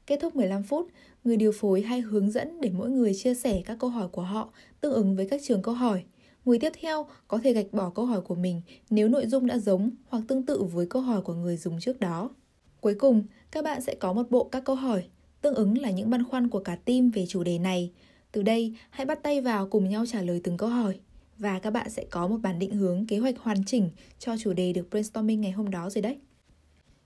Kết 0.06 0.18
thúc 0.22 0.36
15 0.36 0.62
phút, 0.62 0.88
người 1.24 1.36
điều 1.36 1.52
phối 1.52 1.82
hay 1.82 2.00
hướng 2.00 2.30
dẫn 2.30 2.60
để 2.60 2.70
mỗi 2.70 2.90
người 2.90 3.14
chia 3.14 3.34
sẻ 3.34 3.62
các 3.64 3.76
câu 3.80 3.90
hỏi 3.90 4.08
của 4.08 4.22
họ 4.22 4.52
tương 4.80 4.92
ứng 4.92 5.16
với 5.16 5.28
các 5.28 5.40
trường 5.44 5.62
câu 5.62 5.74
hỏi. 5.74 6.04
Người 6.44 6.58
tiếp 6.58 6.72
theo 6.80 7.06
có 7.28 7.38
thể 7.44 7.52
gạch 7.52 7.72
bỏ 7.72 7.90
câu 7.90 8.06
hỏi 8.06 8.20
của 8.20 8.34
mình 8.34 8.62
nếu 8.90 9.08
nội 9.08 9.26
dung 9.26 9.46
đã 9.46 9.58
giống 9.58 9.90
hoặc 10.08 10.24
tương 10.28 10.46
tự 10.46 10.62
với 10.62 10.86
câu 10.86 11.02
hỏi 11.02 11.22
của 11.22 11.34
người 11.34 11.56
dùng 11.56 11.80
trước 11.80 12.00
đó. 12.00 12.30
Cuối 12.80 12.94
cùng, 12.94 13.24
các 13.50 13.64
bạn 13.64 13.80
sẽ 13.80 13.94
có 13.94 14.12
một 14.12 14.30
bộ 14.30 14.44
các 14.44 14.64
câu 14.64 14.76
hỏi, 14.76 15.04
tương 15.40 15.54
ứng 15.54 15.78
là 15.78 15.90
những 15.90 16.10
băn 16.10 16.24
khoăn 16.24 16.48
của 16.48 16.60
cả 16.60 16.76
team 16.76 17.10
về 17.10 17.26
chủ 17.28 17.42
đề 17.42 17.58
này. 17.58 17.92
Từ 18.32 18.42
đây, 18.42 18.74
hãy 18.90 19.06
bắt 19.06 19.22
tay 19.22 19.40
vào 19.40 19.68
cùng 19.68 19.88
nhau 19.88 20.06
trả 20.06 20.22
lời 20.22 20.40
từng 20.44 20.56
câu 20.56 20.68
hỏi 20.68 20.98
và 21.38 21.58
các 21.58 21.70
bạn 21.70 21.90
sẽ 21.90 22.04
có 22.10 22.26
một 22.26 22.36
bản 22.42 22.58
định 22.58 22.70
hướng 22.70 23.06
kế 23.06 23.18
hoạch 23.18 23.38
hoàn 23.38 23.64
chỉnh 23.64 23.90
cho 24.18 24.36
chủ 24.38 24.52
đề 24.52 24.72
được 24.72 24.90
brainstorming 24.90 25.40
ngày 25.40 25.52
hôm 25.52 25.70
đó 25.70 25.90
rồi 25.90 26.02
đấy. 26.02 26.18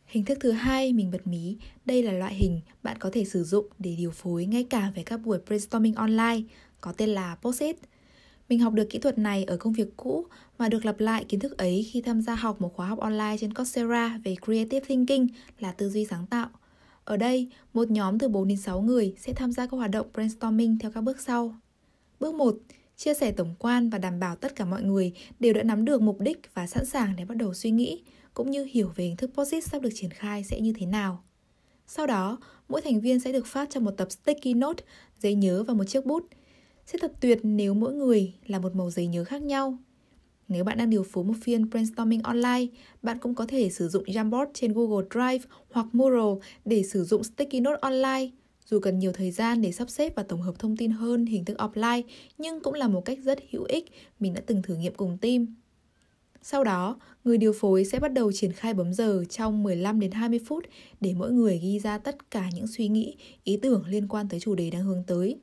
Hình 0.07 0.25
thức 0.25 0.39
thứ 0.41 0.51
hai 0.51 0.93
mình 0.93 1.11
bật 1.11 1.27
mí, 1.27 1.57
đây 1.85 2.03
là 2.03 2.13
loại 2.13 2.35
hình 2.35 2.61
bạn 2.83 2.97
có 3.01 3.11
thể 3.13 3.25
sử 3.25 3.45
dụng 3.45 3.67
để 3.79 3.95
điều 3.99 4.11
phối 4.11 4.47
ngay 4.47 4.65
cả 4.65 4.93
về 4.95 5.03
các 5.03 5.17
buổi 5.17 5.39
brainstorming 5.47 5.95
online, 5.95 6.41
có 6.81 6.93
tên 6.93 7.09
là 7.09 7.37
Post-it. 7.43 7.75
Mình 8.49 8.61
học 8.61 8.73
được 8.73 8.91
kỹ 8.91 8.99
thuật 8.99 9.19
này 9.19 9.45
ở 9.45 9.57
công 9.57 9.73
việc 9.73 9.97
cũ 9.97 10.27
và 10.59 10.69
được 10.69 10.85
lặp 10.85 11.01
lại 11.01 11.25
kiến 11.25 11.41
thức 11.41 11.59
ấy 11.59 11.87
khi 11.93 12.01
tham 12.01 12.23
gia 12.23 12.35
học 12.35 12.61
một 12.61 12.75
khóa 12.77 12.87
học 12.87 12.99
online 12.99 13.37
trên 13.41 13.55
Coursera 13.55 14.21
về 14.25 14.35
Creative 14.45 14.87
Thinking 14.87 15.27
là 15.59 15.73
tư 15.73 15.89
duy 15.89 16.05
sáng 16.05 16.27
tạo. 16.27 16.49
Ở 17.05 17.17
đây, 17.17 17.49
một 17.75 17.91
nhóm 17.91 18.19
từ 18.19 18.29
4 18.29 18.49
đến 18.49 18.59
6 18.59 18.81
người 18.81 19.15
sẽ 19.19 19.33
tham 19.33 19.53
gia 19.53 19.67
các 19.67 19.77
hoạt 19.77 19.91
động 19.91 20.07
brainstorming 20.15 20.79
theo 20.79 20.91
các 20.91 21.01
bước 21.01 21.21
sau. 21.21 21.55
Bước 22.21 22.35
1. 22.35 22.57
Chia 22.99 23.15
sẻ 23.15 23.33
tổng 23.33 23.55
quan 23.59 23.91
và 23.91 23.99
đảm 23.99 24.21
bảo 24.21 24.37
tất 24.37 24.57
cả 24.57 24.65
mọi 24.65 24.83
người 24.83 25.13
đều 25.41 25.53
đã 25.53 25.63
nắm 25.63 25.85
được 25.85 26.03
mục 26.03 26.21
đích 26.21 26.55
và 26.55 26.67
sẵn 26.67 26.87
sàng 26.87 27.15
để 27.17 27.25
bắt 27.25 27.37
đầu 27.37 27.55
suy 27.55 27.71
nghĩ, 27.71 28.03
cũng 28.35 28.51
như 28.51 28.65
hiểu 28.65 28.93
về 28.97 29.05
hình 29.05 29.17
thức 29.17 29.31
POSIT 29.35 29.65
sắp 29.65 29.83
được 29.83 29.91
triển 29.95 30.11
khai 30.11 30.45
sẽ 30.45 30.61
như 30.61 30.73
thế 30.79 30.87
nào. 30.87 31.25
Sau 31.87 32.07
đó, 32.07 32.39
mỗi 32.69 32.83
thành 32.83 33.01
viên 33.01 33.21
sẽ 33.21 33.33
được 33.33 33.47
phát 33.47 33.71
cho 33.71 33.81
một 33.81 33.91
tập 33.97 34.13
sticky 34.13 34.55
note, 34.55 34.85
giấy 35.21 35.35
nhớ 35.35 35.63
và 35.63 35.75
một 35.75 35.85
chiếc 35.85 36.07
bút– 36.07 36.27
Sẽ 36.93 36.99
thật 36.99 37.13
tuyệt 37.21 37.39
nếu 37.43 37.75
mỗi 37.75 37.95
người 37.95 38.35
là 38.47 38.59
một 38.59 38.75
màu 38.75 38.91
giấy 38.91 39.07
nhớ 39.07 39.25
khác 39.25 39.43
nhau. 39.43 39.79
Nếu 40.49 40.65
bạn 40.65 40.79
đang 40.79 40.91
điều 40.91 41.03
phối 41.03 41.25
một 41.25 41.35
phiên 41.43 41.71
brainstorming 41.71 42.23
online, 42.23 42.67
bạn 43.03 43.19
cũng 43.19 43.35
có 43.35 43.47
thể 43.47 43.71
sử 43.71 43.89
dụng 43.89 44.05
Jamboard 44.05 44.47
trên 44.55 44.73
Google 44.73 45.07
Drive 45.11 45.49
hoặc 45.71 45.87
Mural 45.93 46.49
để 46.65 46.83
sử 46.83 47.05
dụng 47.05 47.25
sticky 47.25 47.61
note 47.61 47.79
online. 47.81 48.29
Dù 48.71 48.81
cần 48.81 48.99
nhiều 48.99 49.13
thời 49.13 49.31
gian 49.31 49.63
để 49.63 49.73
sắp 49.73 49.91
xếp 49.91 50.13
và 50.17 50.23
tổng 50.23 50.43
hợp 50.43 50.59
thông 50.59 50.77
tin 50.77 50.91
hơn 50.91 51.27
hình 51.27 51.45
thức 51.45 51.57
offline, 51.59 52.03
nhưng 52.39 52.61
cũng 52.61 52.75
là 52.75 52.89
một 52.89 53.05
cách 53.05 53.19
rất 53.23 53.39
hữu 53.51 53.65
ích 53.65 53.85
mình 54.21 54.35
đã 54.35 54.41
từng 54.47 54.63
thử 54.63 54.77
nghiệm 54.77 54.95
cùng 54.95 55.19
team. 55.19 55.47
Sau 56.43 56.65
đó, 56.65 57.01
người 57.25 57.39
điều 57.39 57.53
phối 57.53 57.85
sẽ 57.85 58.01
bắt 58.01 58.13
đầu 58.13 58.33
triển 58.33 58.53
khai 58.53 58.75
bấm 58.75 58.95
giờ 58.95 59.25
trong 59.31 59.63
15 59.63 60.01
đến 60.01 60.11
20 60.11 60.41
phút 60.47 60.65
để 61.01 61.15
mỗi 61.15 61.33
người 61.33 61.59
ghi 61.59 61.79
ra 61.79 61.99
tất 61.99 62.31
cả 62.31 62.51
những 62.55 62.67
suy 62.67 62.89
nghĩ, 62.89 63.17
ý 63.45 63.57
tưởng 63.57 63.85
liên 63.87 64.09
quan 64.09 64.29
tới 64.29 64.41
chủ 64.41 64.55
đề 64.55 64.71
đang 64.71 64.83
hướng 64.83 65.05
tới. 65.07 65.39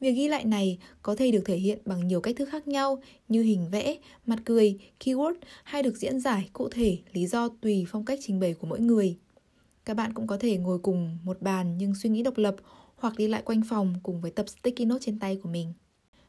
Việc 0.00 0.12
ghi 0.12 0.28
lại 0.28 0.44
này 0.44 0.78
có 1.02 1.16
thể 1.16 1.30
được 1.30 1.42
thể 1.44 1.56
hiện 1.56 1.78
bằng 1.84 2.08
nhiều 2.08 2.20
cách 2.20 2.36
thức 2.36 2.48
khác 2.52 2.68
nhau 2.68 3.02
như 3.28 3.42
hình 3.42 3.68
vẽ, 3.70 3.96
mặt 4.26 4.38
cười, 4.44 4.78
keyword 5.00 5.34
hay 5.64 5.82
được 5.82 5.96
diễn 5.96 6.20
giải 6.20 6.48
cụ 6.52 6.68
thể 6.68 6.98
lý 7.12 7.26
do 7.26 7.48
tùy 7.60 7.86
phong 7.88 8.04
cách 8.04 8.18
trình 8.22 8.40
bày 8.40 8.54
của 8.54 8.66
mỗi 8.66 8.80
người. 8.80 9.16
Các 9.84 9.94
bạn 9.94 10.12
cũng 10.12 10.26
có 10.26 10.38
thể 10.38 10.56
ngồi 10.56 10.78
cùng 10.78 11.18
một 11.24 11.42
bàn 11.42 11.78
nhưng 11.78 11.94
suy 11.94 12.10
nghĩ 12.10 12.22
độc 12.22 12.38
lập 12.38 12.56
hoặc 12.96 13.14
đi 13.16 13.28
lại 13.28 13.42
quanh 13.44 13.62
phòng 13.68 13.94
cùng 14.02 14.20
với 14.20 14.30
tập 14.30 14.48
sticky 14.48 14.84
note 14.84 15.02
trên 15.04 15.18
tay 15.18 15.38
của 15.42 15.48
mình. 15.48 15.72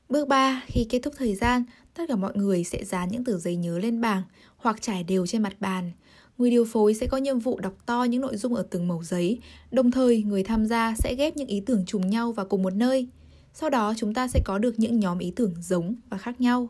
Bước 0.10 0.28
3, 0.28 0.64
khi 0.66 0.86
kết 0.90 1.00
thúc 1.00 1.14
thời 1.18 1.36
gian, 1.36 1.64
tất 1.94 2.04
cả 2.08 2.16
mọi 2.16 2.32
người 2.36 2.64
sẽ 2.64 2.84
dán 2.86 3.10
những 3.12 3.24
tờ 3.24 3.38
giấy 3.38 3.56
nhớ 3.56 3.80
lên 3.80 4.02
bảng 4.02 4.24
hoặc 4.58 4.82
trải 4.82 5.04
đều 5.04 5.28
trên 5.28 5.42
mặt 5.42 5.56
bàn. 5.60 5.92
Người 6.38 6.52
điều 6.52 6.66
phối 6.66 6.94
sẽ 6.94 7.08
có 7.08 7.18
nhiệm 7.18 7.40
vụ 7.40 7.60
đọc 7.60 7.74
to 7.86 8.04
những 8.04 8.22
nội 8.22 8.38
dung 8.38 8.56
ở 8.56 8.68
từng 8.70 8.88
mẩu 8.88 9.04
giấy, 9.04 9.40
đồng 9.72 9.92
thời 9.92 10.24
người 10.24 10.44
tham 10.44 10.66
gia 10.66 10.96
sẽ 10.98 11.16
ghép 11.16 11.38
những 11.38 11.48
ý 11.48 11.60
tưởng 11.60 11.86
trùng 11.86 12.10
nhau 12.10 12.32
vào 12.32 12.46
cùng 12.46 12.64
một 12.64 12.74
nơi. 12.74 13.08
Sau 13.54 13.70
đó 13.70 13.94
chúng 13.98 14.14
ta 14.14 14.28
sẽ 14.28 14.42
có 14.46 14.58
được 14.58 14.80
những 14.80 15.00
nhóm 15.00 15.20
ý 15.20 15.34
tưởng 15.36 15.54
giống 15.62 15.96
và 16.10 16.18
khác 16.18 16.42
nhau. 16.42 16.70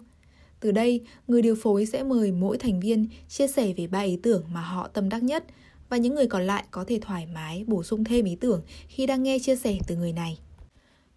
Từ 0.60 0.72
đây, 0.72 1.02
người 1.28 1.42
điều 1.42 1.56
phối 1.56 1.86
sẽ 1.86 2.04
mời 2.04 2.32
mỗi 2.32 2.58
thành 2.58 2.80
viên 2.80 3.08
chia 3.30 3.48
sẻ 3.48 3.74
về 3.78 3.88
ba 3.88 4.00
ý 4.00 4.20
tưởng 4.24 4.44
mà 4.54 4.62
họ 4.62 4.88
tâm 4.88 5.10
đắc 5.10 5.24
nhất 5.24 5.46
và 5.94 5.98
những 5.98 6.16
người 6.16 6.28
còn 6.28 6.44
lại 6.44 6.64
có 6.72 6.84
thể 6.88 7.00
thoải 7.02 7.26
mái 7.26 7.64
bổ 7.68 7.84
sung 7.84 8.04
thêm 8.04 8.26
ý 8.26 8.36
tưởng 8.36 8.62
khi 8.88 9.06
đang 9.06 9.24
nghe 9.24 9.40
chia 9.40 9.56
sẻ 9.56 9.78
từ 9.88 9.96
người 9.96 10.14
này. 10.14 10.40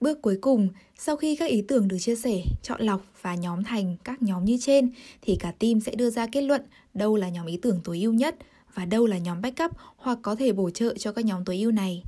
Bước 0.00 0.22
cuối 0.22 0.38
cùng, 0.40 0.68
sau 0.98 1.16
khi 1.16 1.36
các 1.36 1.50
ý 1.50 1.62
tưởng 1.62 1.88
được 1.88 1.96
chia 2.00 2.16
sẻ, 2.16 2.42
chọn 2.62 2.82
lọc 2.82 3.02
và 3.22 3.34
nhóm 3.34 3.64
thành 3.64 3.96
các 4.04 4.22
nhóm 4.22 4.44
như 4.44 4.58
trên 4.60 4.90
thì 5.22 5.36
cả 5.40 5.52
team 5.58 5.80
sẽ 5.80 5.94
đưa 5.94 6.10
ra 6.10 6.26
kết 6.26 6.40
luận 6.40 6.62
đâu 6.94 7.16
là 7.16 7.28
nhóm 7.28 7.46
ý 7.46 7.56
tưởng 7.62 7.80
tối 7.84 8.00
ưu 8.00 8.12
nhất 8.12 8.36
và 8.74 8.84
đâu 8.84 9.06
là 9.06 9.18
nhóm 9.18 9.42
backup 9.42 9.70
hoặc 9.96 10.18
có 10.22 10.34
thể 10.34 10.52
bổ 10.52 10.70
trợ 10.70 10.94
cho 10.98 11.12
các 11.12 11.24
nhóm 11.24 11.44
tối 11.44 11.56
ưu 11.56 11.70
này. 11.70 12.02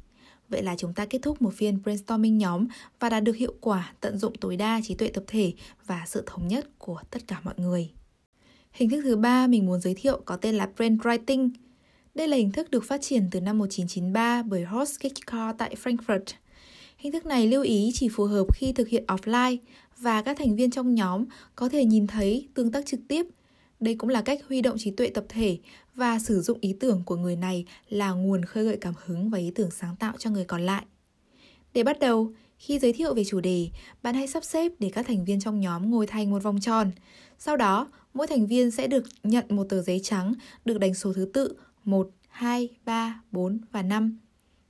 Vậy 0.49 0.63
là 0.63 0.77
chúng 0.77 0.95
ta 0.95 1.07
kết 1.07 1.19
thúc 1.23 1.43
một 1.43 1.55
phiên 1.55 1.83
brainstorming 1.83 2.39
nhóm 2.39 2.67
và 3.01 3.09
đạt 3.09 3.23
được 3.23 3.37
hiệu 3.37 3.55
quả 3.61 3.93
tận 4.01 4.19
dụng 4.19 4.35
tối 4.41 4.57
đa 4.57 4.81
trí 4.85 4.95
tuệ 4.95 5.09
tập 5.09 5.25
thể 5.27 5.53
và 5.87 6.05
sự 6.07 6.23
thống 6.27 6.49
nhất 6.49 6.79
của 6.79 7.01
tất 7.11 7.21
cả 7.29 7.41
mọi 7.45 7.55
người. 7.57 7.91
Hình 8.73 8.91
thức 8.91 9.01
thứ 9.05 9.17
ba 9.17 9.47
mình 9.47 9.67
muốn 9.67 9.81
giới 9.81 9.95
thiệu 9.95 10.21
có 10.25 10.37
tên 10.37 10.55
là 10.55 10.71
brainwriting. 10.77 11.51
Đây 12.19 12.29
là 12.29 12.37
hình 12.37 12.51
thức 12.51 12.71
được 12.71 12.85
phát 12.85 13.01
triển 13.03 13.29
từ 13.31 13.41
năm 13.41 13.59
1993 13.59 14.43
bởi 14.43 14.65
Horst 14.65 15.01
Kekar 15.01 15.57
tại 15.59 15.75
Frankfurt. 15.85 16.21
Hình 16.97 17.13
thức 17.13 17.27
này 17.27 17.47
lưu 17.47 17.63
ý 17.63 17.91
chỉ 17.95 18.09
phù 18.09 18.25
hợp 18.25 18.55
khi 18.55 18.73
thực 18.73 18.89
hiện 18.89 19.05
offline 19.07 19.57
và 19.99 20.23
các 20.23 20.37
thành 20.39 20.57
viên 20.57 20.71
trong 20.71 20.95
nhóm 20.95 21.25
có 21.55 21.69
thể 21.69 21.85
nhìn 21.85 22.07
thấy 22.07 22.49
tương 22.55 22.73
tác 22.73 22.87
trực 22.87 23.01
tiếp. 23.09 23.27
Đây 23.81 23.95
cũng 23.95 24.11
là 24.11 24.23
cách 24.23 24.41
huy 24.49 24.61
động 24.61 24.79
trí 24.79 24.91
tuệ 24.91 25.09
tập 25.09 25.25
thể 25.29 25.59
và 25.95 26.19
sử 26.19 26.41
dụng 26.41 26.59
ý 26.61 26.73
tưởng 26.81 27.03
của 27.07 27.17
người 27.17 27.37
này 27.37 27.65
là 27.89 28.11
nguồn 28.11 28.45
khơi 28.45 28.65
gợi 28.65 28.79
cảm 28.81 28.95
hứng 29.05 29.31
và 29.31 29.39
ý 29.39 29.51
tưởng 29.55 29.71
sáng 29.71 29.97
tạo 29.97 30.13
cho 30.19 30.31
người 30.31 30.45
còn 30.45 30.67
lại. 30.67 30.85
Để 31.75 31.83
bắt 31.83 31.99
đầu, 31.99 32.33
khi 32.59 32.79
giới 32.79 32.93
thiệu 32.93 33.15
về 33.15 33.25
chủ 33.25 33.41
đề, 33.41 33.69
bạn 34.03 34.15
hãy 34.15 34.29
sắp 34.29 34.45
xếp 34.45 34.73
để 34.79 34.91
các 34.95 35.07
thành 35.07 35.25
viên 35.25 35.41
trong 35.41 35.61
nhóm 35.61 35.91
ngồi 35.91 36.07
thành 36.07 36.31
một 36.31 36.43
vòng 36.43 36.61
tròn. 36.61 36.91
Sau 37.39 37.57
đó, 37.57 37.89
mỗi 38.15 38.27
thành 38.27 38.47
viên 38.47 38.71
sẽ 38.71 38.87
được 38.87 39.05
nhận 39.23 39.45
một 39.49 39.65
tờ 39.69 39.83
giấy 39.83 40.01
trắng 40.03 40.35
được 40.65 40.79
đánh 40.79 40.95
số 40.95 41.13
thứ 41.13 41.31
tự 41.33 41.55
1, 41.89 42.11
2, 42.29 42.69
3, 42.85 43.23
4 43.33 43.61
và 43.73 43.83
5. 43.83 44.19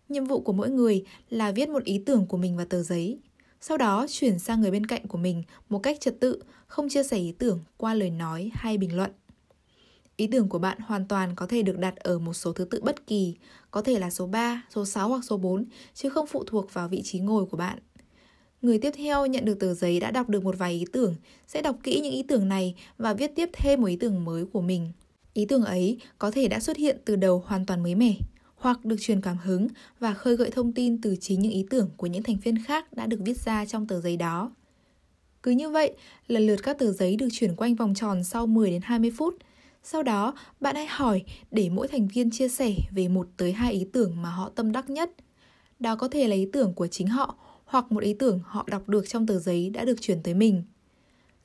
Nhiệm 0.09 0.25
vụ 0.25 0.41
của 0.41 0.53
mỗi 0.53 0.71
người 0.71 1.05
là 1.31 1.53
viết 1.53 1.69
một 1.69 1.85
ý 1.85 2.03
tưởng 2.07 2.27
của 2.27 2.37
mình 2.37 2.57
vào 2.57 2.67
tờ 2.67 2.83
giấy. 2.83 3.19
Sau 3.61 3.77
đó 3.77 4.07
chuyển 4.09 4.39
sang 4.39 4.61
người 4.61 4.71
bên 4.71 4.87
cạnh 4.87 5.07
của 5.07 5.19
mình 5.19 5.43
một 5.69 5.79
cách 5.79 6.01
trật 6.01 6.21
tự, 6.21 6.43
không 6.67 6.89
chia 6.89 7.03
sẻ 7.03 7.17
ý 7.19 7.33
tưởng 7.33 7.61
qua 7.77 7.95
lời 7.95 8.11
nói 8.11 8.51
hay 8.55 8.79
bình 8.79 8.97
luận. 8.97 9.11
Ý 10.17 10.27
tưởng 10.27 10.49
của 10.49 10.59
bạn 10.59 10.79
hoàn 10.79 11.09
toàn 11.09 11.35
có 11.37 11.47
thể 11.47 11.63
được 11.63 11.79
đặt 11.79 11.97
ở 11.97 12.19
một 12.19 12.35
số 12.35 12.53
thứ 12.53 12.65
tự 12.65 12.81
bất 12.83 13.07
kỳ, 13.07 13.37
có 13.71 13.83
thể 13.83 13.99
là 13.99 14.11
số 14.11 14.27
3, 14.27 14.63
số 14.71 14.85
6 14.85 15.09
hoặc 15.09 15.25
số 15.25 15.37
4, 15.37 15.65
chứ 15.95 16.09
không 16.09 16.27
phụ 16.27 16.45
thuộc 16.45 16.75
vào 16.75 16.89
vị 16.89 17.03
trí 17.05 17.19
ngồi 17.19 17.47
của 17.47 17.57
bạn. 17.57 17.79
Người 18.63 18.79
tiếp 18.79 18.91
theo 18.97 19.27
nhận 19.27 19.45
được 19.45 19.61
tờ 19.61 19.75
giấy 19.75 20.01
đã 20.01 20.11
đọc 20.11 20.29
được 20.29 20.45
một 20.45 20.59
vài 20.59 20.73
ý 20.73 20.85
tưởng, 20.93 21.15
sẽ 21.47 21.63
đọc 21.63 21.77
kỹ 21.83 22.01
những 22.01 22.13
ý 22.13 22.23
tưởng 22.23 22.49
này 22.49 22.75
và 22.99 23.15
viết 23.15 23.31
tiếp 23.35 23.51
thêm 23.53 23.81
một 23.81 23.87
ý 23.87 23.97
tưởng 23.97 24.25
mới 24.25 24.47
của 24.47 24.61
mình. 24.61 24.93
Ý 25.38 25.45
tưởng 25.45 25.64
ấy 25.64 25.99
có 26.18 26.30
thể 26.30 26.49
đã 26.49 26.61
xuất 26.61 26.76
hiện 26.76 26.99
từ 27.04 27.16
đầu 27.16 27.45
hoàn 27.47 27.66
toàn 27.66 27.83
mới 27.83 27.95
mẻ, 27.95 28.14
hoặc 28.57 28.85
được 28.85 28.97
truyền 29.00 29.21
cảm 29.21 29.37
hứng 29.38 29.68
và 29.99 30.14
khơi 30.14 30.37
gợi 30.37 30.50
thông 30.50 30.73
tin 30.73 31.00
từ 31.00 31.16
chính 31.21 31.40
những 31.40 31.52
ý 31.52 31.66
tưởng 31.71 31.90
của 31.97 32.07
những 32.07 32.23
thành 32.23 32.37
viên 32.37 32.64
khác 32.64 32.92
đã 32.92 33.07
được 33.07 33.21
viết 33.25 33.37
ra 33.37 33.64
trong 33.64 33.87
tờ 33.87 34.00
giấy 34.00 34.16
đó. 34.16 34.50
Cứ 35.42 35.50
như 35.50 35.71
vậy, 35.71 35.92
lần 36.26 36.47
lượt 36.47 36.62
các 36.62 36.78
tờ 36.78 36.92
giấy 36.92 37.16
được 37.16 37.28
chuyển 37.33 37.57
quanh 37.57 37.75
vòng 37.75 37.95
tròn 37.95 38.25
sau 38.25 38.47
10 38.47 38.71
đến 38.71 38.83
20 38.85 39.11
phút. 39.16 39.35
Sau 39.83 40.02
đó, 40.02 40.35
bạn 40.61 40.76
hãy 40.76 40.87
hỏi 40.87 41.23
để 41.50 41.68
mỗi 41.68 41.88
thành 41.88 42.09
viên 42.09 42.30
chia 42.30 42.49
sẻ 42.49 42.75
về 42.95 43.09
một 43.09 43.28
tới 43.37 43.52
hai 43.52 43.73
ý 43.73 43.87
tưởng 43.92 44.23
mà 44.23 44.30
họ 44.30 44.49
tâm 44.54 44.73
đắc 44.73 44.90
nhất. 44.90 45.11
Đó 45.78 45.97
có 45.97 46.09
thể 46.09 46.28
là 46.28 46.37
ý 46.37 46.49
tưởng 46.52 46.75
của 46.75 46.87
chính 46.87 47.07
họ 47.07 47.35
hoặc 47.64 47.92
một 47.92 48.02
ý 48.02 48.14
tưởng 48.14 48.40
họ 48.45 48.64
đọc 48.71 48.88
được 48.88 49.09
trong 49.09 49.26
tờ 49.26 49.38
giấy 49.38 49.71
đã 49.71 49.85
được 49.85 50.00
chuyển 50.00 50.23
tới 50.23 50.35
mình. 50.35 50.62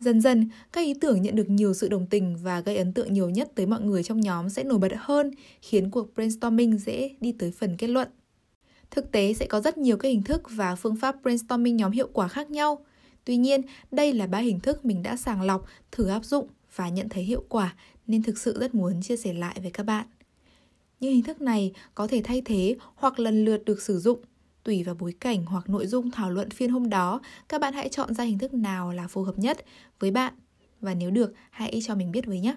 Dần 0.03 0.21
dần, 0.21 0.49
các 0.71 0.81
ý 0.81 0.93
tưởng 0.93 1.21
nhận 1.21 1.35
được 1.35 1.49
nhiều 1.49 1.73
sự 1.73 1.87
đồng 1.87 2.07
tình 2.07 2.35
và 2.43 2.59
gây 2.59 2.77
ấn 2.77 2.93
tượng 2.93 3.13
nhiều 3.13 3.29
nhất 3.29 3.51
tới 3.55 3.65
mọi 3.65 3.81
người 3.81 4.03
trong 4.03 4.21
nhóm 4.21 4.49
sẽ 4.49 4.63
nổi 4.63 4.79
bật 4.79 4.91
hơn, 4.97 5.31
khiến 5.61 5.91
cuộc 5.91 6.15
brainstorming 6.15 6.77
dễ 6.77 7.15
đi 7.21 7.31
tới 7.31 7.51
phần 7.51 7.77
kết 7.77 7.87
luận. 7.87 8.07
Thực 8.91 9.11
tế 9.11 9.33
sẽ 9.33 9.45
có 9.45 9.61
rất 9.61 9.77
nhiều 9.77 9.97
các 9.97 10.09
hình 10.09 10.23
thức 10.23 10.41
và 10.49 10.75
phương 10.75 10.95
pháp 10.95 11.15
brainstorming 11.23 11.75
nhóm 11.75 11.91
hiệu 11.91 12.09
quả 12.13 12.27
khác 12.27 12.51
nhau. 12.51 12.85
Tuy 13.25 13.37
nhiên, 13.37 13.61
đây 13.91 14.13
là 14.13 14.27
ba 14.27 14.37
hình 14.37 14.59
thức 14.59 14.85
mình 14.85 15.03
đã 15.03 15.15
sàng 15.15 15.41
lọc, 15.41 15.65
thử 15.91 16.07
áp 16.07 16.25
dụng 16.25 16.47
và 16.75 16.89
nhận 16.89 17.09
thấy 17.09 17.23
hiệu 17.23 17.43
quả 17.49 17.75
nên 18.07 18.23
thực 18.23 18.37
sự 18.37 18.59
rất 18.59 18.75
muốn 18.75 19.01
chia 19.01 19.17
sẻ 19.17 19.33
lại 19.33 19.57
với 19.61 19.71
các 19.71 19.83
bạn. 19.83 20.07
Những 20.99 21.13
hình 21.13 21.23
thức 21.23 21.41
này 21.41 21.73
có 21.95 22.07
thể 22.07 22.21
thay 22.23 22.41
thế 22.45 22.75
hoặc 22.95 23.19
lần 23.19 23.45
lượt 23.45 23.65
được 23.65 23.81
sử 23.81 23.99
dụng 23.99 24.19
Tùy 24.63 24.83
vào 24.83 24.95
bối 24.95 25.13
cảnh 25.19 25.45
hoặc 25.45 25.69
nội 25.69 25.87
dung 25.87 26.11
thảo 26.11 26.29
luận 26.29 26.49
phiên 26.49 26.69
hôm 26.69 26.89
đó, 26.89 27.21
các 27.49 27.61
bạn 27.61 27.73
hãy 27.73 27.89
chọn 27.89 28.13
ra 28.13 28.23
hình 28.23 28.39
thức 28.39 28.53
nào 28.53 28.91
là 28.91 29.07
phù 29.07 29.23
hợp 29.23 29.39
nhất 29.39 29.65
với 29.99 30.11
bạn. 30.11 30.33
Và 30.81 30.93
nếu 30.93 31.11
được, 31.11 31.33
hãy 31.49 31.79
cho 31.83 31.95
mình 31.95 32.11
biết 32.11 32.25
với 32.25 32.39
nhé. 32.39 32.55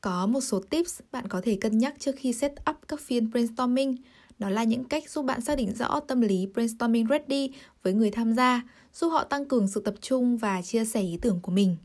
Có 0.00 0.26
một 0.26 0.40
số 0.40 0.60
tips 0.70 1.00
bạn 1.12 1.28
có 1.28 1.40
thể 1.44 1.58
cân 1.60 1.78
nhắc 1.78 1.94
trước 1.98 2.14
khi 2.18 2.32
set 2.32 2.52
up 2.70 2.76
các 2.88 3.00
phiên 3.00 3.30
brainstorming. 3.30 3.96
Đó 4.38 4.48
là 4.48 4.64
những 4.64 4.84
cách 4.84 5.10
giúp 5.10 5.22
bạn 5.22 5.40
xác 5.40 5.58
định 5.58 5.74
rõ 5.74 6.00
tâm 6.00 6.20
lý 6.20 6.46
brainstorming 6.46 7.06
ready 7.08 7.50
với 7.82 7.92
người 7.92 8.10
tham 8.10 8.34
gia, 8.34 8.62
giúp 8.94 9.08
họ 9.08 9.24
tăng 9.24 9.48
cường 9.48 9.68
sự 9.68 9.80
tập 9.80 9.94
trung 10.00 10.36
và 10.36 10.62
chia 10.62 10.84
sẻ 10.84 11.00
ý 11.00 11.18
tưởng 11.22 11.40
của 11.42 11.52
mình. 11.52 11.76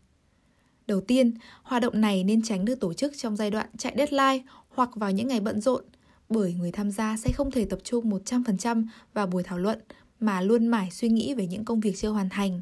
Đầu 0.88 1.01
tiên, 1.01 1.34
hoạt 1.63 1.81
động 1.81 2.01
này 2.01 2.24
nên 2.24 2.41
tránh 2.41 2.65
được 2.65 2.79
tổ 2.79 2.93
chức 2.93 3.17
trong 3.17 3.36
giai 3.36 3.51
đoạn 3.51 3.67
chạy 3.77 3.93
deadline 3.98 4.46
hoặc 4.69 4.89
vào 4.96 5.12
những 5.12 5.27
ngày 5.27 5.39
bận 5.39 5.62
rộn 5.62 5.84
bởi 6.29 6.53
người 6.53 6.72
tham 6.72 6.91
gia 6.91 7.17
sẽ 7.17 7.31
không 7.31 7.51
thể 7.51 7.65
tập 7.65 7.79
trung 7.84 8.10
100% 8.10 8.86
vào 9.13 9.27
buổi 9.27 9.43
thảo 9.43 9.57
luận 9.57 9.79
mà 10.19 10.41
luôn 10.41 10.67
mải 10.67 10.91
suy 10.91 11.10
nghĩ 11.10 11.34
về 11.34 11.48
những 11.48 11.65
công 11.65 11.79
việc 11.79 11.98
chưa 11.98 12.10
hoàn 12.10 12.29
thành. 12.29 12.62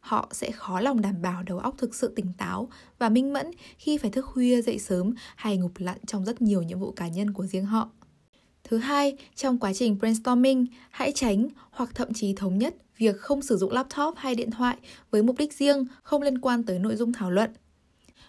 Họ 0.00 0.28
sẽ 0.32 0.50
khó 0.50 0.80
lòng 0.80 1.00
đảm 1.00 1.22
bảo 1.22 1.42
đầu 1.42 1.58
óc 1.58 1.74
thực 1.78 1.94
sự 1.94 2.12
tỉnh 2.16 2.32
táo 2.38 2.68
và 2.98 3.08
minh 3.08 3.32
mẫn 3.32 3.50
khi 3.78 3.98
phải 3.98 4.10
thức 4.10 4.26
khuya 4.26 4.62
dậy 4.62 4.78
sớm 4.78 5.14
hay 5.36 5.56
ngục 5.56 5.72
lặn 5.76 5.98
trong 6.06 6.24
rất 6.24 6.42
nhiều 6.42 6.62
nhiệm 6.62 6.78
vụ 6.78 6.92
cá 6.92 7.08
nhân 7.08 7.32
của 7.32 7.46
riêng 7.46 7.66
họ. 7.66 7.90
Thứ 8.64 8.78
hai, 8.78 9.16
trong 9.34 9.58
quá 9.58 9.72
trình 9.72 9.98
brainstorming, 9.98 10.66
hãy 10.90 11.12
tránh 11.14 11.48
hoặc 11.70 11.90
thậm 11.94 12.12
chí 12.12 12.34
thống 12.34 12.58
nhất 12.58 12.74
việc 12.96 13.16
không 13.16 13.42
sử 13.42 13.56
dụng 13.56 13.72
laptop 13.72 14.14
hay 14.16 14.34
điện 14.34 14.50
thoại 14.50 14.76
với 15.10 15.22
mục 15.22 15.36
đích 15.38 15.52
riêng 15.52 15.84
không 16.02 16.22
liên 16.22 16.38
quan 16.38 16.62
tới 16.62 16.78
nội 16.78 16.96
dung 16.96 17.12
thảo 17.12 17.30
luận. 17.30 17.50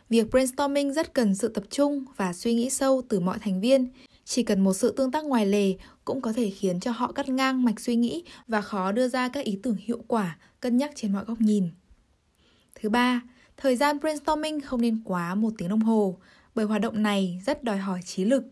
Việc 0.10 0.32
brainstorming 0.32 0.94
rất 0.94 1.14
cần 1.14 1.36
sự 1.36 1.48
tập 1.48 1.64
trung 1.70 2.06
và 2.18 2.34
suy 2.34 2.54
nghĩ 2.54 2.70
sâu 2.70 3.02
từ 3.10 3.20
mọi 3.20 3.40
thành 3.40 3.62
viên. 3.62 3.90
Chỉ 4.26 4.44
cần 4.44 4.62
một 4.62 4.74
sự 4.74 4.94
tương 4.98 5.12
tác 5.12 5.26
ngoài 5.26 5.46
lề 5.46 5.76
cũng 6.06 6.22
có 6.22 6.34
thể 6.34 6.50
khiến 6.50 6.80
cho 6.80 6.92
họ 6.92 7.12
cắt 7.12 7.30
ngang 7.30 7.64
mạch 7.64 7.80
suy 7.80 7.96
nghĩ 7.96 8.24
và 8.48 8.62
khó 8.62 8.92
đưa 8.92 9.08
ra 9.08 9.30
các 9.30 9.46
ý 9.46 9.60
tưởng 9.64 9.76
hiệu 9.76 10.04
quả, 10.08 10.38
cân 10.60 10.78
nhắc 10.78 10.92
trên 10.96 11.14
mọi 11.14 11.24
góc 11.26 11.42
nhìn. 11.42 11.70
Thứ 12.76 12.90
ba, 12.90 13.22
thời 13.58 13.76
gian 13.76 14.00
brainstorming 14.00 14.62
không 14.62 14.82
nên 14.82 15.02
quá 15.04 15.36
một 15.36 15.50
tiếng 15.58 15.70
đồng 15.70 15.82
hồ, 15.82 16.18
bởi 16.56 16.66
hoạt 16.66 16.82
động 16.82 17.04
này 17.04 17.42
rất 17.46 17.64
đòi 17.64 17.78
hỏi 17.78 18.00
trí 18.06 18.26
lực 18.26 18.44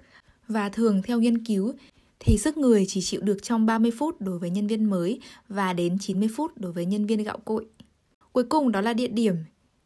và 0.47 0.69
thường 0.69 1.01
theo 1.01 1.19
nghiên 1.19 1.45
cứu 1.45 1.73
thì 2.19 2.37
sức 2.37 2.57
người 2.57 2.85
chỉ 2.87 3.01
chịu 3.01 3.21
được 3.21 3.37
trong 3.43 3.65
30 3.65 3.91
phút 3.97 4.21
đối 4.21 4.39
với 4.39 4.49
nhân 4.49 4.67
viên 4.67 4.85
mới 4.85 5.19
và 5.47 5.73
đến 5.73 5.97
90 5.99 6.29
phút 6.35 6.51
đối 6.57 6.71
với 6.71 6.85
nhân 6.85 7.05
viên 7.05 7.23
gạo 7.23 7.37
cội. 7.45 7.65
Cuối 8.31 8.43
cùng 8.43 8.71
đó 8.71 8.81
là 8.81 8.93
địa 8.93 9.07
điểm. 9.07 9.35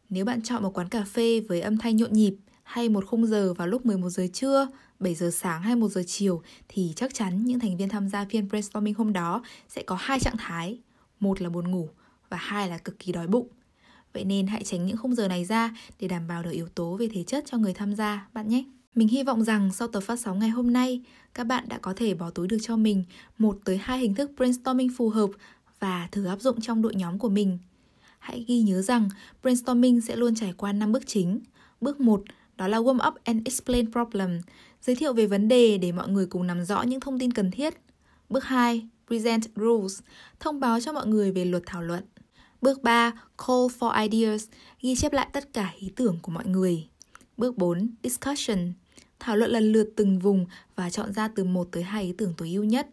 Nếu 0.10 0.26
bạn 0.26 0.42
chọn 0.42 0.64
một 0.64 0.78
quán 0.78 0.90
cà 0.90 1.04
phê 1.04 1.40
với 1.40 1.62
âm 1.62 1.78
thanh 1.78 1.96
nhộn 1.96 2.14
nhịp, 2.14 2.36
hay 2.66 2.90
một 2.90 3.06
khung 3.06 3.28
giờ 3.28 3.54
vào 3.54 3.68
lúc 3.68 3.86
11 3.86 4.10
giờ 4.10 4.28
trưa, 4.34 4.68
7 5.00 5.16
giờ 5.16 5.32
sáng 5.32 5.62
hay 5.62 5.76
1 5.76 5.90
giờ 5.90 6.04
chiều 6.08 6.42
thì 6.68 6.94
chắc 6.96 7.14
chắn 7.14 7.46
những 7.46 7.60
thành 7.60 7.78
viên 7.78 7.90
tham 7.90 8.10
gia 8.10 8.26
phiên 8.26 8.50
brainstorming 8.50 8.94
hôm 8.94 9.14
đó 9.14 9.44
sẽ 9.70 9.84
có 9.84 9.96
hai 10.00 10.20
trạng 10.20 10.38
thái. 10.38 10.80
Một 11.20 11.42
là 11.42 11.50
buồn 11.50 11.72
ngủ 11.72 11.90
và 12.30 12.38
hai 12.38 12.70
là 12.70 12.78
cực 12.78 13.00
kỳ 13.00 13.12
đói 13.12 13.28
bụng. 13.28 13.48
Vậy 14.14 14.24
nên 14.24 14.48
hãy 14.48 14.64
tránh 14.64 14.86
những 14.86 14.98
khung 14.98 15.16
giờ 15.16 15.28
này 15.28 15.46
ra 15.46 15.76
để 16.00 16.08
đảm 16.08 16.28
bảo 16.28 16.44
được 16.44 16.52
yếu 16.52 16.68
tố 16.68 16.98
về 16.98 17.08
thể 17.14 17.24
chất 17.24 17.44
cho 17.48 17.58
người 17.58 17.74
tham 17.74 17.96
gia 17.96 18.28
bạn 18.34 18.48
nhé. 18.48 18.64
Mình 18.96 19.08
hy 19.08 19.24
vọng 19.24 19.44
rằng 19.44 19.74
sau 19.74 19.88
tập 19.88 20.00
phát 20.00 20.20
sóng 20.20 20.40
ngày 20.40 20.50
hôm 20.50 20.74
nay, 20.74 21.02
các 21.34 21.44
bạn 21.44 21.66
đã 21.68 21.78
có 21.78 21.94
thể 21.94 22.14
bỏ 22.14 22.30
túi 22.30 22.48
được 22.48 22.58
cho 22.62 22.78
mình 22.78 23.04
một 23.38 23.60
tới 23.66 23.78
hai 23.78 24.00
hình 24.00 24.16
thức 24.16 24.32
brainstorming 24.38 24.90
phù 24.98 25.10
hợp 25.10 25.30
và 25.80 26.08
thử 26.12 26.26
áp 26.26 26.42
dụng 26.42 26.62
trong 26.62 26.82
đội 26.82 26.96
nhóm 26.96 27.20
của 27.20 27.30
mình. 27.30 27.58
Hãy 28.20 28.46
ghi 28.48 28.62
nhớ 28.62 28.82
rằng 28.82 29.10
brainstorming 29.44 30.02
sẽ 30.02 30.16
luôn 30.16 30.36
trải 30.36 30.54
qua 30.58 30.72
5 30.72 30.92
bước 30.92 31.08
chính. 31.08 31.40
Bước 31.82 32.00
1 32.00 32.24
đó 32.58 32.68
là 32.68 32.78
warm 32.78 33.08
up 33.08 33.14
and 33.24 33.42
explain 33.46 33.92
problem, 33.92 34.42
giới 34.82 34.96
thiệu 34.96 35.14
về 35.14 35.26
vấn 35.26 35.48
đề 35.48 35.78
để 35.78 35.92
mọi 35.92 36.10
người 36.10 36.26
cùng 36.26 36.48
nắm 36.48 36.66
rõ 36.66 36.82
những 36.82 37.00
thông 37.00 37.20
tin 37.20 37.34
cần 37.34 37.52
thiết. 37.52 37.74
Bước 38.30 38.44
2, 38.44 38.88
present 39.08 39.44
rules, 39.56 40.00
thông 40.40 40.60
báo 40.60 40.80
cho 40.80 40.94
mọi 40.94 41.08
người 41.08 41.32
về 41.32 41.46
luật 41.46 41.64
thảo 41.66 41.82
luận. 41.82 42.04
Bước 42.62 42.84
3, 42.84 43.12
call 43.38 43.68
for 43.80 44.10
ideas, 44.10 44.48
ghi 44.82 44.96
chép 44.96 45.14
lại 45.14 45.28
tất 45.34 45.54
cả 45.54 45.74
ý 45.80 45.92
tưởng 45.96 46.20
của 46.22 46.32
mọi 46.32 46.46
người. 46.46 46.88
Bước 47.38 47.58
4, 47.58 47.90
discussion, 48.04 48.74
thảo 49.20 49.38
luận 49.38 49.52
lần 49.52 49.72
lượt 49.72 49.94
từng 49.96 50.20
vùng 50.20 50.46
và 50.76 50.90
chọn 50.90 51.14
ra 51.14 51.28
từ 51.28 51.44
1 51.44 51.68
tới 51.72 51.84
2 51.84 52.04
ý 52.04 52.14
tưởng 52.18 52.34
tối 52.38 52.50
ưu 52.50 52.64
nhất. 52.64 52.90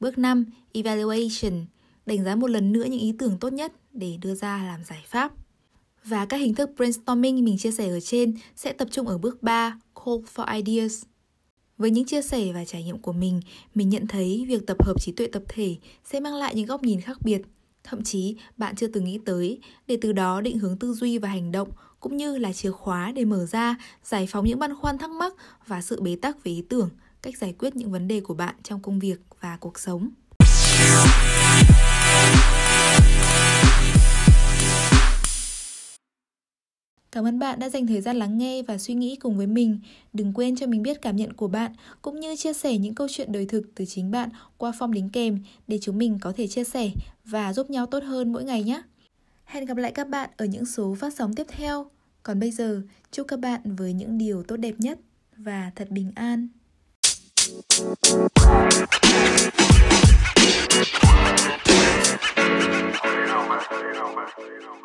Bước 0.00 0.18
5, 0.18 0.44
evaluation, 0.72 1.66
đánh 2.06 2.24
giá 2.24 2.34
một 2.34 2.50
lần 2.50 2.72
nữa 2.72 2.84
những 2.84 3.00
ý 3.00 3.14
tưởng 3.18 3.38
tốt 3.38 3.52
nhất 3.52 3.72
để 3.92 4.18
đưa 4.20 4.34
ra 4.34 4.64
làm 4.64 4.84
giải 4.84 5.02
pháp. 5.06 5.32
Và 6.08 6.26
các 6.26 6.36
hình 6.36 6.54
thức 6.54 6.70
brainstorming 6.76 7.44
mình 7.44 7.58
chia 7.58 7.70
sẻ 7.70 7.88
ở 7.88 8.00
trên 8.00 8.34
sẽ 8.56 8.72
tập 8.72 8.88
trung 8.90 9.08
ở 9.08 9.18
bước 9.18 9.42
3, 9.42 9.78
call 9.94 10.16
for 10.34 10.56
ideas. 10.56 11.02
Với 11.78 11.90
những 11.90 12.06
chia 12.06 12.22
sẻ 12.22 12.52
và 12.52 12.64
trải 12.64 12.84
nghiệm 12.84 12.98
của 12.98 13.12
mình, 13.12 13.40
mình 13.74 13.88
nhận 13.88 14.06
thấy 14.06 14.44
việc 14.48 14.66
tập 14.66 14.84
hợp 14.84 15.00
trí 15.00 15.12
tuệ 15.12 15.26
tập 15.26 15.42
thể 15.48 15.76
sẽ 16.04 16.20
mang 16.20 16.34
lại 16.34 16.54
những 16.54 16.66
góc 16.66 16.82
nhìn 16.82 17.00
khác 17.00 17.18
biệt, 17.24 17.42
thậm 17.84 18.04
chí 18.04 18.36
bạn 18.56 18.76
chưa 18.76 18.86
từng 18.86 19.04
nghĩ 19.04 19.18
tới, 19.24 19.60
để 19.86 19.98
từ 20.00 20.12
đó 20.12 20.40
định 20.40 20.58
hướng 20.58 20.78
tư 20.78 20.92
duy 20.92 21.18
và 21.18 21.28
hành 21.28 21.52
động, 21.52 21.68
cũng 22.00 22.16
như 22.16 22.38
là 22.38 22.52
chìa 22.52 22.70
khóa 22.70 23.12
để 23.12 23.24
mở 23.24 23.46
ra, 23.46 23.76
giải 24.04 24.26
phóng 24.26 24.44
những 24.44 24.58
băn 24.58 24.74
khoăn 24.74 24.98
thắc 24.98 25.10
mắc 25.10 25.34
và 25.66 25.82
sự 25.82 26.00
bế 26.00 26.16
tắc 26.16 26.44
về 26.44 26.52
ý 26.52 26.64
tưởng, 26.68 26.90
cách 27.22 27.38
giải 27.38 27.54
quyết 27.58 27.76
những 27.76 27.92
vấn 27.92 28.08
đề 28.08 28.20
của 28.20 28.34
bạn 28.34 28.54
trong 28.62 28.82
công 28.82 28.98
việc 28.98 29.20
và 29.40 29.56
cuộc 29.60 29.78
sống. 29.78 30.10
Cảm 37.16 37.26
ơn 37.26 37.38
bạn 37.38 37.58
đã 37.58 37.68
dành 37.68 37.86
thời 37.86 38.00
gian 38.00 38.16
lắng 38.16 38.38
nghe 38.38 38.62
và 38.62 38.78
suy 38.78 38.94
nghĩ 38.94 39.16
cùng 39.16 39.36
với 39.36 39.46
mình. 39.46 39.78
Đừng 40.12 40.32
quên 40.32 40.56
cho 40.56 40.66
mình 40.66 40.82
biết 40.82 41.02
cảm 41.02 41.16
nhận 41.16 41.32
của 41.32 41.48
bạn 41.48 41.72
cũng 42.02 42.20
như 42.20 42.36
chia 42.36 42.52
sẻ 42.52 42.78
những 42.78 42.94
câu 42.94 43.08
chuyện 43.10 43.32
đời 43.32 43.46
thực 43.46 43.62
từ 43.74 43.84
chính 43.84 44.10
bạn 44.10 44.28
qua 44.58 44.72
form 44.78 44.92
đính 44.92 45.08
kèm 45.08 45.38
để 45.66 45.78
chúng 45.82 45.98
mình 45.98 46.18
có 46.20 46.32
thể 46.36 46.46
chia 46.46 46.64
sẻ 46.64 46.90
và 47.24 47.52
giúp 47.52 47.70
nhau 47.70 47.86
tốt 47.86 48.02
hơn 48.02 48.32
mỗi 48.32 48.44
ngày 48.44 48.62
nhé. 48.62 48.82
Hẹn 49.44 49.64
gặp 49.64 49.76
lại 49.76 49.92
các 49.92 50.08
bạn 50.08 50.30
ở 50.36 50.44
những 50.44 50.66
số 50.66 50.94
phát 51.00 51.14
sóng 51.14 51.34
tiếp 51.34 51.46
theo. 51.48 51.86
Còn 52.22 52.40
bây 52.40 52.50
giờ, 52.50 52.82
chúc 53.10 53.28
các 53.28 53.38
bạn 53.38 53.60
với 53.76 53.92
những 53.92 54.18
điều 54.18 54.42
tốt 54.42 54.56
đẹp 54.56 54.74
nhất 54.78 54.98
và 55.36 55.70
thật 55.74 55.90
bình 55.90 56.12
an. 56.14 56.48
You 63.04 63.26
know. 63.26 63.48
You 63.78 64.60
know. 64.60 64.76